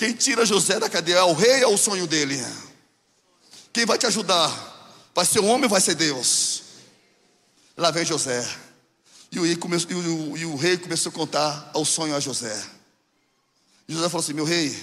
Quem 0.00 0.14
tira 0.14 0.46
José 0.46 0.80
da 0.80 0.88
cadeia 0.88 1.18
é 1.18 1.22
o 1.24 1.34
rei 1.34 1.62
ou 1.62 1.72
é 1.72 1.74
o 1.74 1.76
sonho 1.76 2.06
dele? 2.06 2.42
Quem 3.70 3.84
vai 3.84 3.98
te 3.98 4.06
ajudar? 4.06 4.48
Vai 5.14 5.26
ser 5.26 5.40
o 5.40 5.44
homem 5.44 5.64
ou 5.64 5.68
vai 5.68 5.78
ser 5.78 5.94
Deus? 5.94 6.62
Lá 7.76 7.90
vem 7.90 8.02
José. 8.02 8.42
E 9.30 9.38
o, 9.38 9.58
começou, 9.58 9.90
e 9.90 9.94
o, 9.94 10.36
e 10.38 10.46
o 10.46 10.56
rei 10.56 10.78
começou 10.78 11.10
a 11.10 11.12
contar 11.12 11.70
ao 11.74 11.84
sonho 11.84 12.16
a 12.16 12.20
José. 12.20 12.66
E 13.86 13.92
José 13.92 14.08
falou 14.08 14.24
assim: 14.24 14.32
Meu 14.32 14.46
rei, 14.46 14.74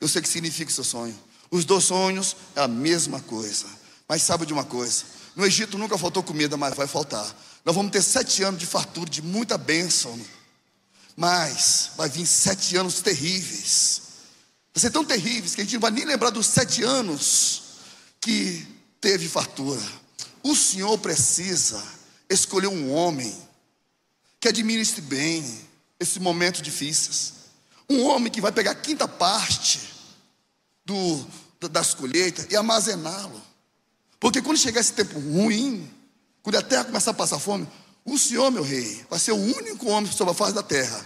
eu 0.00 0.08
sei 0.08 0.18
o 0.18 0.22
que 0.24 0.28
significa 0.28 0.68
o 0.68 0.74
seu 0.74 0.82
sonho. 0.82 1.16
Os 1.48 1.64
dois 1.64 1.84
sonhos 1.84 2.34
é 2.56 2.60
a 2.60 2.66
mesma 2.66 3.20
coisa. 3.20 3.66
Mas 4.08 4.22
sabe 4.22 4.46
de 4.46 4.52
uma 4.52 4.64
coisa? 4.64 5.04
No 5.36 5.46
Egito 5.46 5.78
nunca 5.78 5.96
faltou 5.96 6.24
comida, 6.24 6.56
mas 6.56 6.74
vai 6.74 6.88
faltar. 6.88 7.24
Nós 7.64 7.72
vamos 7.72 7.92
ter 7.92 8.02
sete 8.02 8.42
anos 8.42 8.58
de 8.58 8.66
fartura, 8.66 9.08
de 9.08 9.22
muita 9.22 9.56
bênção. 9.56 10.20
Mas 11.16 11.92
vai 11.96 12.08
vir 12.08 12.26
sete 12.26 12.76
anos 12.76 13.00
terríveis. 13.00 14.05
Vai 14.76 14.80
ser 14.82 14.90
tão 14.90 15.06
terríveis 15.06 15.54
que 15.54 15.62
a 15.62 15.64
gente 15.64 15.72
não 15.72 15.80
vai 15.80 15.90
nem 15.90 16.04
lembrar 16.04 16.28
dos 16.28 16.44
sete 16.48 16.82
anos 16.82 17.62
que 18.20 18.66
teve 19.00 19.26
fartura. 19.26 19.80
O 20.42 20.54
Senhor 20.54 20.98
precisa 20.98 21.82
escolher 22.28 22.66
um 22.66 22.92
homem 22.92 23.34
que 24.38 24.48
administre 24.48 25.00
bem 25.00 25.42
esses 25.98 26.18
momentos 26.18 26.60
difíceis. 26.60 27.32
Um 27.88 28.04
homem 28.04 28.30
que 28.30 28.38
vai 28.38 28.52
pegar 28.52 28.72
a 28.72 28.74
quinta 28.74 29.08
parte 29.08 29.80
do, 30.84 31.26
das 31.70 31.94
colheitas 31.94 32.46
e 32.50 32.54
armazená-lo. 32.54 33.40
Porque 34.20 34.42
quando 34.42 34.58
chegar 34.58 34.82
esse 34.82 34.92
tempo 34.92 35.18
ruim, 35.18 35.90
quando 36.42 36.56
a 36.56 36.62
terra 36.62 36.84
começar 36.84 37.12
a 37.12 37.14
passar 37.14 37.38
fome, 37.38 37.66
o 38.04 38.18
Senhor, 38.18 38.50
meu 38.50 38.62
rei, 38.62 39.06
vai 39.08 39.18
ser 39.18 39.32
o 39.32 39.36
único 39.56 39.88
homem 39.88 40.12
sobre 40.12 40.32
a 40.32 40.36
face 40.36 40.52
da 40.52 40.62
terra 40.62 41.02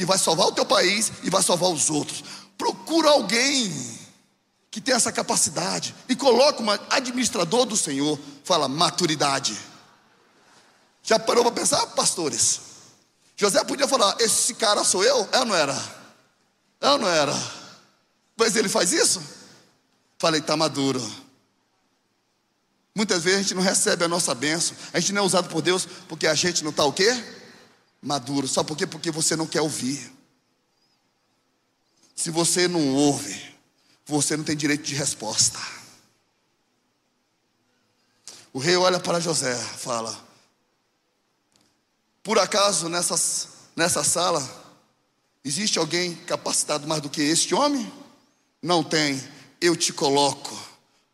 que 0.00 0.04
vai 0.04 0.16
salvar 0.16 0.46
o 0.46 0.52
teu 0.52 0.64
país 0.64 1.10
e 1.24 1.28
vai 1.28 1.42
salvar 1.42 1.70
os 1.70 1.90
outros. 1.90 2.22
Procura 2.60 3.08
alguém 3.08 3.72
que 4.70 4.82
tenha 4.82 4.98
essa 4.98 5.10
capacidade 5.10 5.94
e 6.06 6.14
coloca 6.14 6.62
um 6.62 6.68
administrador 6.90 7.64
do 7.64 7.74
Senhor. 7.74 8.20
Fala 8.44 8.68
maturidade. 8.68 9.58
Já 11.02 11.18
parou 11.18 11.42
para 11.42 11.54
pensar, 11.54 11.86
pastores? 11.86 12.60
José 13.34 13.64
podia 13.64 13.88
falar: 13.88 14.14
Esse 14.20 14.52
cara 14.52 14.84
sou 14.84 15.02
eu? 15.02 15.26
É 15.32 15.38
ou 15.38 15.46
não 15.46 15.54
era? 15.54 15.74
É 16.82 16.90
ou 16.90 16.98
não 16.98 17.08
era? 17.08 17.32
Mas 18.36 18.54
ele 18.54 18.68
faz 18.68 18.92
isso? 18.92 19.22
Falei: 20.18 20.42
Está 20.42 20.54
maduro. 20.54 21.00
Muitas 22.94 23.22
vezes 23.24 23.38
a 23.38 23.42
gente 23.42 23.54
não 23.54 23.62
recebe 23.62 24.04
a 24.04 24.08
nossa 24.08 24.34
bênção, 24.34 24.76
a 24.92 25.00
gente 25.00 25.14
não 25.14 25.22
é 25.22 25.24
usado 25.24 25.48
por 25.48 25.62
Deus 25.62 25.88
porque 26.06 26.26
a 26.26 26.34
gente 26.34 26.62
não 26.62 26.72
está 26.72 26.84
o 26.84 26.92
quê? 26.92 27.24
Maduro. 28.02 28.46
Só 28.46 28.62
por 28.62 28.76
quê? 28.76 28.86
Porque 28.86 29.10
você 29.10 29.34
não 29.34 29.46
quer 29.46 29.62
ouvir. 29.62 30.19
Se 32.20 32.30
você 32.30 32.68
não 32.68 32.94
ouve, 32.94 33.34
você 34.04 34.36
não 34.36 34.44
tem 34.44 34.54
direito 34.54 34.82
de 34.82 34.94
resposta. 34.94 35.58
O 38.52 38.58
rei 38.58 38.76
olha 38.76 39.00
para 39.00 39.18
José, 39.18 39.56
fala: 39.56 40.14
por 42.22 42.38
acaso 42.38 42.90
nessas, 42.90 43.48
nessa 43.74 44.04
sala 44.04 44.46
existe 45.42 45.78
alguém 45.78 46.14
capacitado 46.14 46.86
mais 46.86 47.00
do 47.00 47.08
que 47.08 47.22
este 47.22 47.54
homem? 47.54 47.90
Não 48.60 48.84
tem. 48.84 49.18
Eu 49.58 49.74
te 49.74 49.90
coloco 49.90 50.54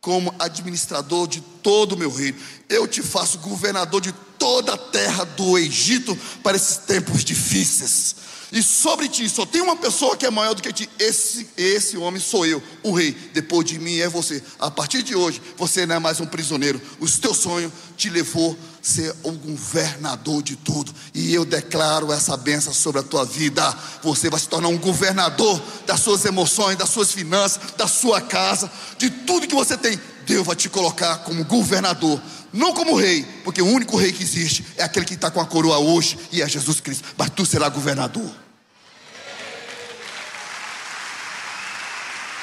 como 0.01 0.35
administrador 0.37 1.25
de 1.25 1.39
todo 1.39 1.93
o 1.93 1.97
meu 1.97 2.11
reino. 2.11 2.37
Eu 2.67 2.85
te 2.85 3.01
faço 3.01 3.39
governador 3.39 4.01
de 4.01 4.11
toda 4.37 4.73
a 4.73 4.77
terra 4.77 5.23
do 5.23 5.57
Egito 5.57 6.13
para 6.43 6.57
esses 6.57 6.75
tempos 6.79 7.23
difíceis. 7.23 8.36
E 8.51 8.63
sobre 8.63 9.09
ti 9.09 9.27
só 9.27 9.45
tem 9.45 9.61
uma 9.61 9.75
pessoa 9.75 10.15
que 10.15 10.25
é 10.25 10.29
maior 10.29 10.53
do 10.53 10.61
que 10.61 10.71
ti. 10.71 10.89
Esse, 10.97 11.49
esse 11.57 11.97
homem 11.97 12.21
sou 12.21 12.45
eu, 12.45 12.63
o 12.81 12.93
rei. 12.93 13.11
Depois 13.33 13.65
de 13.65 13.77
mim 13.77 13.97
é 13.97 14.07
você. 14.07 14.41
A 14.57 14.71
partir 14.71 15.03
de 15.03 15.15
hoje, 15.15 15.41
você 15.57 15.85
não 15.85 15.95
é 15.95 15.99
mais 15.99 16.21
um 16.21 16.25
prisioneiro. 16.25 16.81
O 16.99 17.09
teu 17.09 17.33
sonho 17.33 17.71
te 17.97 18.09
levou 18.09 18.53
a 18.53 18.77
ser 18.81 19.13
o 19.23 19.31
governador 19.33 20.41
de 20.41 20.55
tudo. 20.55 20.93
E 21.13 21.33
eu 21.33 21.43
declaro 21.43 22.13
essa 22.13 22.37
benção 22.37 22.73
sobre 22.73 23.01
a 23.01 23.03
tua 23.03 23.25
vida. 23.25 23.75
Você 24.01 24.29
vai 24.29 24.39
se 24.39 24.47
tornar 24.47 24.69
um 24.69 24.77
governador 24.77 25.61
das 25.85 25.99
suas 25.99 26.23
emoções, 26.23 26.77
das 26.77 26.89
suas 26.89 27.11
finanças, 27.11 27.59
da 27.75 27.87
sua 27.87 28.21
casa, 28.21 28.71
de 28.97 29.09
tudo 29.09 29.47
que 29.47 29.55
você 29.55 29.75
tem. 29.75 29.99
Deus 30.25 30.45
vai 30.45 30.55
te 30.55 30.67
colocar 30.67 31.19
como 31.19 31.43
governador 31.45 32.21
não 32.57 32.73
como 32.73 32.95
rei, 32.95 33.23
porque 33.43 33.61
o 33.61 33.67
único 33.67 33.95
rei 33.95 34.11
que 34.11 34.23
existe 34.23 34.65
é 34.77 34.83
aquele 34.83 35.05
que 35.05 35.13
está 35.13 35.29
com 35.29 35.39
a 35.39 35.45
coroa 35.45 35.77
hoje 35.77 36.17
e 36.31 36.41
é 36.41 36.49
Jesus 36.49 36.79
Cristo. 36.79 37.07
Mas 37.15 37.29
tu 37.29 37.45
será 37.45 37.69
governador. 37.69 38.25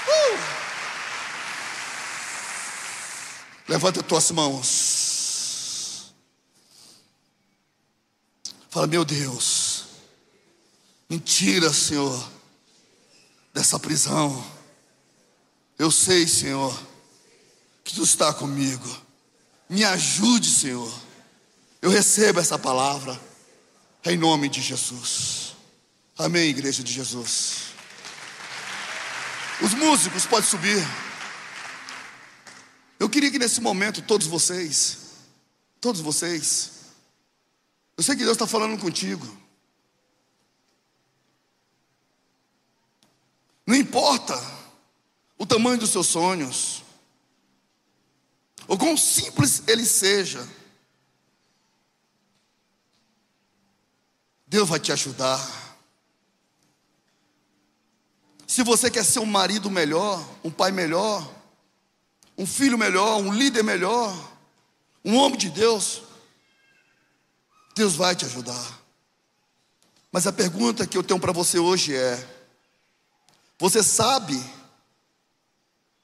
Uh! 0.07 0.39
Levanta 3.67 4.05
tuas 4.05 4.31
mãos. 4.31 6.15
Fala, 8.71 8.87
meu 8.87 9.05
Deus, 9.05 9.85
mentira, 11.11 11.73
Senhor, 11.73 12.31
dessa 13.53 13.81
prisão. 13.81 14.45
Eu 15.77 15.91
sei, 15.91 16.29
Senhor, 16.29 16.81
que 17.83 17.93
tu 17.95 18.05
está 18.05 18.33
comigo. 18.33 19.04
Me 19.69 19.85
ajude, 19.85 20.51
Senhor, 20.51 20.93
Eu 21.81 21.91
recebo 21.91 22.41
essa 22.41 22.59
palavra 22.59 23.21
em 24.05 24.17
nome 24.17 24.49
de 24.49 24.63
Jesus. 24.63 25.55
Amém, 26.17 26.49
igreja 26.49 26.83
de 26.83 26.93
Jesus. 26.93 27.75
Os 29.61 29.75
músicos 29.75 30.27
podem 30.27 30.49
subir. 30.49 30.83
Eu 32.99 33.09
queria 33.09 33.31
que 33.31 33.39
nesse 33.39 33.61
momento 33.61 34.01
todos 34.01 34.27
vocês, 34.27 34.99
todos 35.81 36.01
vocês, 36.01 36.71
eu 37.97 38.03
sei 38.03 38.17
que 38.17 38.23
Deus 38.23 38.37
está 38.37 38.47
falando 38.47 38.81
contigo. 38.81 39.27
Não 43.67 43.75
importa 43.75 44.41
o 45.39 45.45
tamanho 45.47 45.79
dos 45.79 45.91
seus 45.91 46.07
sonhos, 46.07 46.84
ou 48.67 48.79
quão 48.79 48.97
simples 48.97 49.63
ele 49.67 49.85
seja, 49.85 50.47
Deus 54.47 54.69
vai 54.69 54.79
te 54.79 54.93
ajudar. 54.93 55.41
Se 58.47 58.63
você 58.63 58.91
quer 58.91 59.05
ser 59.05 59.19
um 59.19 59.27
marido 59.27 59.71
melhor, 59.71 60.25
um 60.45 60.51
pai 60.51 60.71
melhor, 60.71 61.29
um 62.39 62.47
filho 62.47 62.79
melhor, 62.79 63.19
um 63.19 63.33
líder 63.33 63.63
melhor, 63.65 64.15
um 65.05 65.17
homem 65.17 65.39
de 65.39 65.51
Deus, 65.51 66.03
Deus 67.75 67.97
vai 67.97 68.15
te 68.15 68.25
ajudar. 68.25 68.81
Mas 70.13 70.27
a 70.27 70.33
pergunta 70.33 70.87
que 70.87 70.97
eu 70.97 71.03
tenho 71.03 71.19
para 71.19 71.33
você 71.33 71.59
hoje 71.59 71.95
é: 71.95 72.29
você 73.59 73.83
sabe 73.83 74.41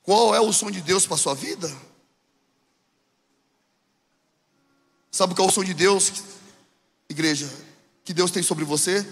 qual 0.02 0.34
é 0.34 0.40
o 0.40 0.52
som 0.52 0.70
de 0.70 0.80
Deus 0.80 1.06
para 1.06 1.14
a 1.14 1.18
sua 1.18 1.34
vida? 1.34 1.70
Sabe 5.10 5.34
qual 5.34 5.48
é 5.48 5.50
o 5.50 5.54
som 5.54 5.64
de 5.64 5.74
Deus, 5.74 6.22
igreja, 7.08 7.50
que 8.04 8.14
Deus 8.14 8.30
tem 8.30 8.42
sobre 8.42 8.64
você? 8.64 9.06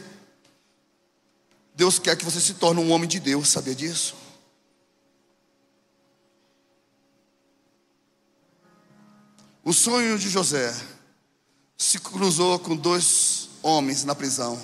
Deus 1.74 1.98
quer 1.98 2.16
que 2.16 2.24
você 2.24 2.40
se 2.40 2.54
torne 2.54 2.80
um 2.80 2.90
homem 2.90 3.08
de 3.08 3.20
Deus, 3.20 3.48
sabia 3.48 3.74
disso? 3.74 4.14
O 9.64 9.72
sonho 9.72 10.18
de 10.18 10.28
José 10.28 10.74
se 11.76 11.98
cruzou 11.98 12.58
com 12.58 12.74
dois 12.74 13.50
homens 13.62 14.02
na 14.02 14.14
prisão. 14.14 14.58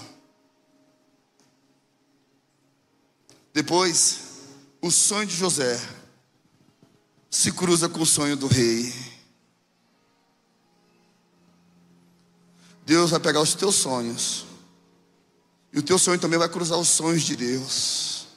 Depois, 3.52 4.20
o 4.80 4.90
sonho 4.90 5.26
de 5.26 5.36
José 5.36 5.80
se 7.30 7.52
cruza 7.52 7.88
com 7.88 8.00
o 8.00 8.06
sonho 8.06 8.36
do 8.36 8.46
rei. 8.46 8.92
Deus 12.84 13.10
vai 13.10 13.20
pegar 13.20 13.40
os 13.40 13.54
teus 13.54 13.76
sonhos 13.76 14.44
e 15.72 15.78
o 15.78 15.82
teu 15.82 15.98
sonho 15.98 16.20
também 16.20 16.38
vai 16.38 16.48
cruzar 16.48 16.78
os 16.78 16.88
sonhos 16.88 17.22
de 17.22 17.34
Deus. 17.34 18.28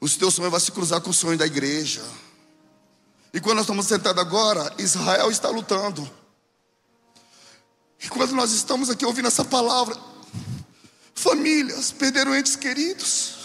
Os 0.00 0.16
teus 0.16 0.34
sonhos 0.34 0.50
vão 0.50 0.60
se 0.60 0.70
cruzar 0.70 1.00
com 1.00 1.10
o 1.10 1.14
sonho 1.14 1.38
da 1.38 1.46
igreja. 1.46 2.04
E 3.32 3.40
quando 3.40 3.56
nós 3.56 3.64
estamos 3.64 3.86
sentados 3.86 4.20
agora, 4.20 4.72
Israel 4.78 5.30
está 5.30 5.48
lutando. 5.48 6.08
E 7.98 8.08
quando 8.08 8.32
nós 8.32 8.52
estamos 8.52 8.90
aqui 8.90 9.06
ouvindo 9.06 9.26
essa 9.26 9.44
palavra, 9.44 9.96
famílias 11.14 11.92
perderam 11.92 12.36
entes 12.36 12.54
queridos. 12.54 13.38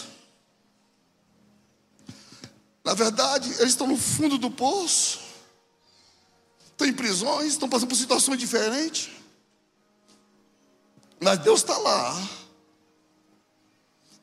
Na 2.84 2.92
verdade, 2.92 3.48
eles 3.58 3.70
estão 3.70 3.86
no 3.86 3.96
fundo 3.96 4.36
do 4.36 4.50
poço, 4.50 5.20
estão 6.74 6.86
em 6.86 6.92
prisões, 6.92 7.52
estão 7.52 7.68
passando 7.68 7.88
por 7.88 7.96
situações 7.96 8.38
diferentes. 8.38 9.10
Mas 11.20 11.38
Deus 11.38 11.60
está 11.60 11.78
lá. 11.78 12.28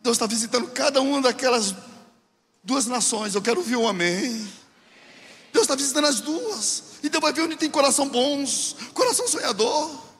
Deus 0.03 0.15
está 0.15 0.27
visitando 0.27 0.67
cada 0.67 1.01
uma 1.01 1.21
daquelas 1.21 1.73
duas 2.63 2.85
nações. 2.85 3.33
Eu 3.33 3.41
quero 3.41 3.59
ouvir 3.59 3.75
um 3.75 3.87
amém. 3.87 4.51
Deus 5.51 5.63
está 5.63 5.75
visitando 5.75 6.07
as 6.07 6.19
duas. 6.19 6.83
E 7.01 7.09
Deus 7.09 7.21
vai 7.21 7.33
ver 7.33 7.41
onde 7.41 7.55
tem 7.55 7.69
coração 7.69 8.07
bons, 8.07 8.75
coração 8.93 9.27
sonhador. 9.27 10.11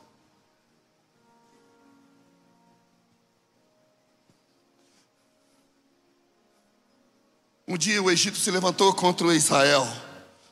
Um 7.68 7.76
dia 7.76 8.02
o 8.02 8.10
Egito 8.10 8.36
se 8.36 8.50
levantou 8.50 8.92
contra 8.92 9.34
Israel, 9.34 9.86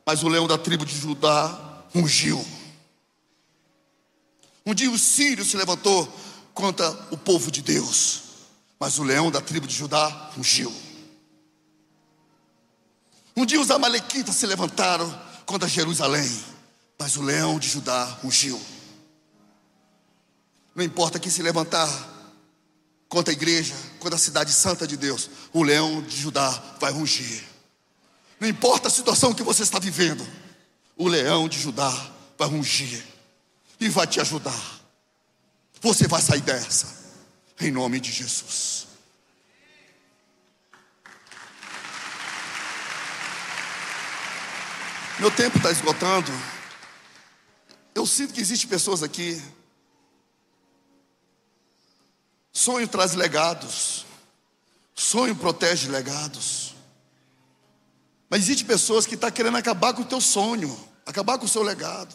mas 0.07 0.23
o 0.23 0.29
leão 0.29 0.47
da 0.47 0.57
tribo 0.57 0.87
de 0.87 0.97
Judá 0.97 1.70
ungiu. 1.95 2.45
Um 4.65 4.75
dia 4.75 4.91
o 4.91 4.99
sírio 4.99 5.45
se 5.45 5.57
levantou 5.57 6.07
contra 6.55 6.91
o 7.11 7.17
povo 7.17 7.51
de 7.51 7.63
Deus, 7.63 8.23
mas 8.79 8.99
o 8.99 9.03
leão 9.03 9.31
da 9.31 9.41
tribo 9.41 9.67
de 9.67 9.75
Judá 9.75 10.31
fugiu. 10.35 10.73
Um 13.37 13.47
dia 13.47 13.61
os 13.61 13.71
amalequitas 13.71 14.37
se 14.37 14.47
levantaram 14.47 15.09
contra 15.47 15.69
Jerusalém, 15.69 16.29
mas 16.99 17.17
o 17.17 17.23
leão 17.23 17.59
de 17.59 17.69
Judá 17.69 18.05
rugiu. 18.23 18.61
Não 20.75 20.85
importa 20.85 21.19
quem 21.19 21.31
se 21.31 21.43
levantar 21.43 21.89
contra 23.09 23.33
a 23.33 23.37
igreja, 23.37 23.75
contra 23.99 24.17
a 24.17 24.19
cidade 24.19 24.53
santa 24.53 24.87
de 24.87 24.97
Deus, 24.97 25.29
o 25.53 25.63
leão 25.63 26.01
de 26.03 26.17
Judá 26.17 26.51
vai 26.79 26.93
rugir. 26.93 27.45
Não 28.39 28.49
importa 28.49 28.89
a 28.89 28.91
situação 28.91 29.35
que 29.35 29.43
você 29.43 29.63
está 29.63 29.79
vivendo, 29.79 30.27
o 31.01 31.09
leão 31.09 31.49
de 31.49 31.59
Judá 31.59 31.91
vai 32.37 32.47
rugir 32.47 33.03
e 33.81 33.89
vai 33.89 34.07
te 34.07 34.21
ajudar. 34.21 34.81
Você 35.81 36.07
vai 36.07 36.21
sair 36.21 36.43
dessa, 36.43 36.95
em 37.59 37.71
nome 37.71 37.99
de 37.99 38.13
Jesus. 38.13 38.87
Meu 45.19 45.31
tempo 45.31 45.57
está 45.57 45.71
esgotando. 45.71 46.31
Eu 47.95 48.05
sinto 48.05 48.35
que 48.35 48.41
existem 48.43 48.69
pessoas 48.69 49.03
aqui. 49.03 49.43
Sonho 52.53 52.87
traz 52.87 53.15
legados. 53.15 54.05
Sonho 54.95 55.35
protege 55.35 55.89
legados. 55.89 56.75
Mas 58.29 58.43
existem 58.43 58.67
pessoas 58.67 59.07
que 59.07 59.15
estão 59.15 59.31
tá 59.31 59.35
querendo 59.35 59.57
acabar 59.57 59.95
com 59.95 60.03
o 60.03 60.05
teu 60.07 60.21
sonho, 60.21 60.90
acabar 61.07 61.39
com 61.39 61.45
o 61.45 61.49
seu 61.49 61.63
legado. 61.63 62.15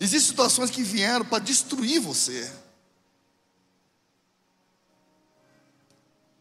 Existem 0.00 0.30
situações 0.30 0.70
que 0.70 0.82
vieram 0.82 1.24
para 1.24 1.38
destruir 1.38 2.00
você. 2.00 2.50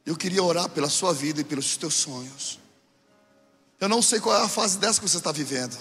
Eu 0.05 0.15
queria 0.15 0.43
orar 0.43 0.67
pela 0.69 0.89
sua 0.89 1.13
vida 1.13 1.41
e 1.41 1.43
pelos 1.43 1.77
teus 1.77 1.93
sonhos. 1.93 2.59
Eu 3.79 3.87
não 3.87 4.01
sei 4.01 4.19
qual 4.19 4.35
é 4.35 4.43
a 4.43 4.49
fase 4.49 4.77
dessa 4.77 4.99
que 4.99 5.07
você 5.07 5.17
está 5.17 5.31
vivendo, 5.31 5.77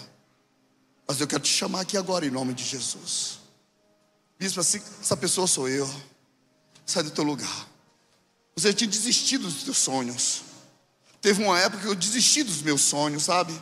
mas 1.06 1.20
eu 1.20 1.26
quero 1.26 1.42
te 1.42 1.52
chamar 1.52 1.80
aqui 1.80 1.96
agora 1.96 2.24
em 2.26 2.30
nome 2.30 2.54
de 2.54 2.64
Jesus. 2.64 3.40
Bispo, 4.38 4.60
assim, 4.60 4.80
essa 5.00 5.16
pessoa 5.16 5.46
sou 5.46 5.68
eu. 5.68 5.88
Sai 6.86 7.02
do 7.02 7.10
teu 7.10 7.24
lugar. 7.24 7.68
Você 8.56 8.72
tinha 8.72 8.88
desistido 8.88 9.44
dos 9.44 9.64
teus 9.64 9.78
sonhos. 9.78 10.42
Teve 11.20 11.42
uma 11.42 11.58
época 11.58 11.82
que 11.82 11.88
eu 11.88 11.94
desisti 11.94 12.42
dos 12.42 12.62
meus 12.62 12.80
sonhos, 12.80 13.24
sabe? 13.24 13.52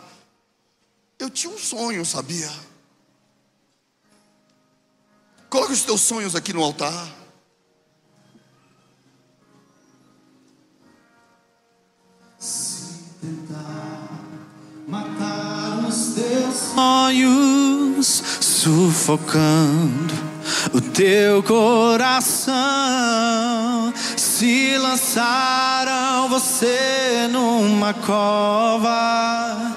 Eu 1.19 1.29
tinha 1.29 1.53
um 1.53 1.59
sonho, 1.59 2.05
sabia? 2.05 2.49
Coloque 5.51 5.73
os 5.73 5.83
teus 5.83 6.01
sonhos 6.01 6.37
aqui 6.37 6.53
no 6.53 6.62
altar. 6.62 7.09
Se 12.39 13.03
tentar 13.21 14.11
matar 14.87 15.85
os 15.89 16.14
teus 16.14 16.55
sonhos, 16.55 18.07
sufocando 18.41 20.14
o 20.73 20.81
teu 20.81 21.43
coração, 21.43 22.55
se 24.16 24.79
lançaram 24.79 26.29
você 26.29 27.27
numa 27.33 27.93
cova 27.93 29.77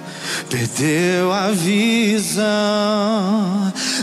perdeu 0.51 1.31
a 1.31 1.49
visão. 1.51 2.43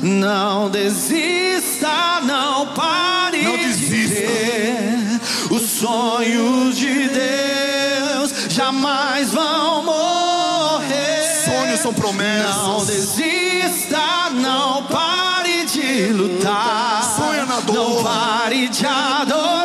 Não 0.02 0.70
desista, 0.70 2.20
não 2.22 2.68
pare 2.68 3.42
Não 3.42 3.54
de 3.54 3.64
desista. 3.64 4.14
ter. 4.14 5.20
Os 5.50 5.62
sonhos 5.62 6.78
de 6.78 7.10
Deus 7.10 8.32
jamais 8.48 9.30
vão 9.30 9.84
morrer. 9.84 11.44
Sonhos 11.44 11.80
são 11.80 11.92
promessas. 11.92 12.56
Não 12.56 12.82
desista, 12.84 14.30
não 14.32 14.84
pare 14.84 15.66
de 15.66 16.12
lutar. 16.14 17.14
Sonha 17.14 17.44
na 17.44 17.60
dor. 17.60 17.74
Não 17.74 18.02
pare 18.02 18.68
de 18.68 18.86
adorar. 18.86 19.57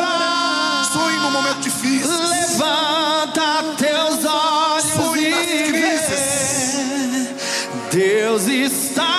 Deus 8.34 8.48
está 8.48 9.13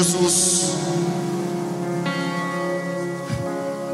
Jesus. 0.00 0.62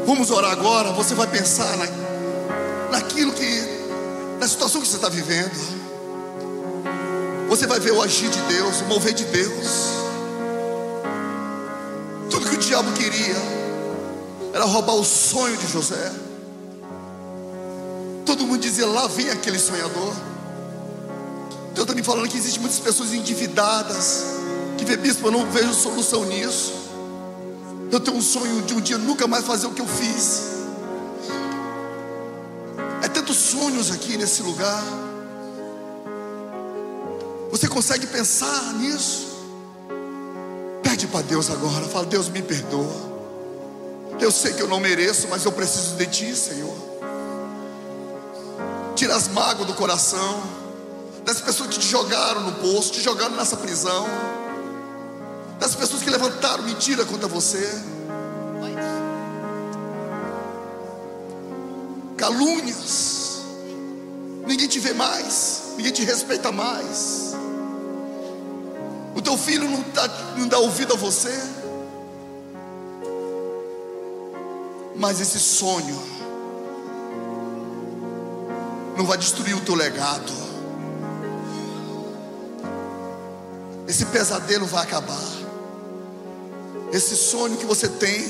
Vamos 0.05 0.31
orar 0.31 0.51
agora. 0.51 0.93
Você 0.93 1.13
vai 1.13 1.27
pensar 1.27 1.75
na, 1.75 1.85
naquilo 2.91 3.33
que. 3.33 3.63
na 4.39 4.47
situação 4.47 4.79
que 4.79 4.87
você 4.87 4.95
está 4.95 5.09
vivendo. 5.09 5.77
Você 7.49 7.67
vai 7.67 7.79
ver 7.79 7.91
o 7.91 8.01
agir 8.01 8.29
de 8.29 8.39
Deus, 8.41 8.81
o 8.81 8.85
mover 8.85 9.13
de 9.13 9.25
Deus. 9.25 9.67
Tudo 12.29 12.49
que 12.49 12.55
o 12.55 12.59
diabo 12.59 12.91
queria 12.93 13.35
era 14.53 14.63
roubar 14.63 14.95
o 14.95 15.03
sonho 15.03 15.57
de 15.57 15.67
José. 15.67 16.11
Todo 18.25 18.45
mundo 18.45 18.61
dizia: 18.61 18.87
lá 18.87 19.07
vem 19.07 19.29
aquele 19.29 19.59
sonhador. 19.59 20.13
Deus 21.73 21.83
está 21.83 21.93
me 21.93 22.01
falando 22.01 22.29
que 22.29 22.37
existem 22.37 22.61
muitas 22.61 22.79
pessoas 22.79 23.13
endividadas. 23.13 24.37
Que 24.77 24.85
vê, 24.85 24.95
bispo, 24.95 25.27
eu 25.27 25.31
não 25.31 25.49
vejo 25.49 25.73
solução 25.73 26.25
nisso. 26.25 26.73
Eu 27.91 27.99
tenho 27.99 28.17
um 28.17 28.21
sonho 28.21 28.61
de 28.61 28.73
um 28.73 28.81
dia 28.81 28.97
nunca 28.97 29.27
mais 29.27 29.45
fazer 29.45 29.67
o 29.67 29.71
que 29.71 29.81
eu 29.81 29.87
fiz. 29.87 30.57
É 33.01 33.07
tantos 33.07 33.37
sonhos 33.37 33.91
aqui 33.91 34.17
nesse 34.17 34.41
lugar. 34.43 34.83
Você 37.49 37.67
consegue 37.67 38.05
pensar 38.07 38.73
nisso? 38.73 39.27
Pede 40.83 41.07
para 41.07 41.21
Deus 41.21 41.49
agora. 41.49 41.85
Fala, 41.87 42.05
Deus 42.05 42.29
me 42.29 42.41
perdoa. 42.41 43.07
Eu 44.19 44.31
sei 44.31 44.53
que 44.53 44.61
eu 44.61 44.67
não 44.67 44.79
mereço, 44.79 45.27
mas 45.29 45.45
eu 45.45 45.51
preciso 45.51 45.95
de 45.95 46.05
Ti, 46.07 46.35
Senhor. 46.35 46.75
Tira 48.95 49.15
as 49.15 49.27
mágoas 49.27 49.67
do 49.67 49.73
coração 49.75 50.41
das 51.23 51.41
pessoas 51.41 51.69
que 51.69 51.79
te 51.79 51.87
jogaram 51.87 52.41
no 52.41 52.53
poço, 52.53 52.91
te 52.93 53.01
jogaram 53.01 53.35
nessa 53.35 53.57
prisão, 53.57 54.07
das 55.67 55.75
pessoas 55.75 56.01
que 56.01 56.09
levantaram 56.09 56.63
mentira 56.63 57.03
contra 57.03 57.27
você, 57.27 57.69
calúnias, 62.15 63.41
ninguém 64.47 64.69
te 64.69 64.79
vê 64.79 64.93
mais, 64.93 65.73
ninguém 65.75 65.91
te 65.91 66.05
respeita 66.05 66.53
mais, 66.53 67.33
o 69.13 69.21
teu 69.21 69.37
filho 69.37 69.69
não 69.69 69.83
dá, 69.93 70.07
não 70.37 70.47
dá 70.47 70.57
ouvido 70.57 70.93
a 70.93 70.95
você, 70.95 71.37
mas 74.95 75.19
esse 75.19 75.37
sonho 75.37 76.01
não 78.95 79.05
vai 79.05 79.17
destruir 79.17 79.53
o 79.53 79.59
teu 79.59 79.75
legado. 79.75 80.47
Esse 83.85 84.05
pesadelo 84.05 84.65
vai 84.65 84.83
acabar. 84.83 85.36
Esse 86.91 87.15
sonho 87.15 87.57
que 87.57 87.65
você 87.65 87.87
tem 87.87 88.27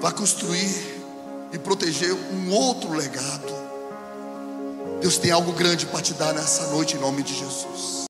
vai 0.00 0.12
construir 0.12 1.02
e 1.52 1.58
proteger 1.58 2.12
um 2.12 2.50
outro 2.50 2.92
legado. 2.92 3.60
Deus 5.00 5.18
tem 5.18 5.30
algo 5.30 5.52
grande 5.52 5.86
para 5.86 6.00
te 6.00 6.14
dar 6.14 6.32
nessa 6.32 6.68
noite 6.68 6.96
em 6.96 7.00
nome 7.00 7.22
de 7.22 7.34
Jesus. 7.34 7.90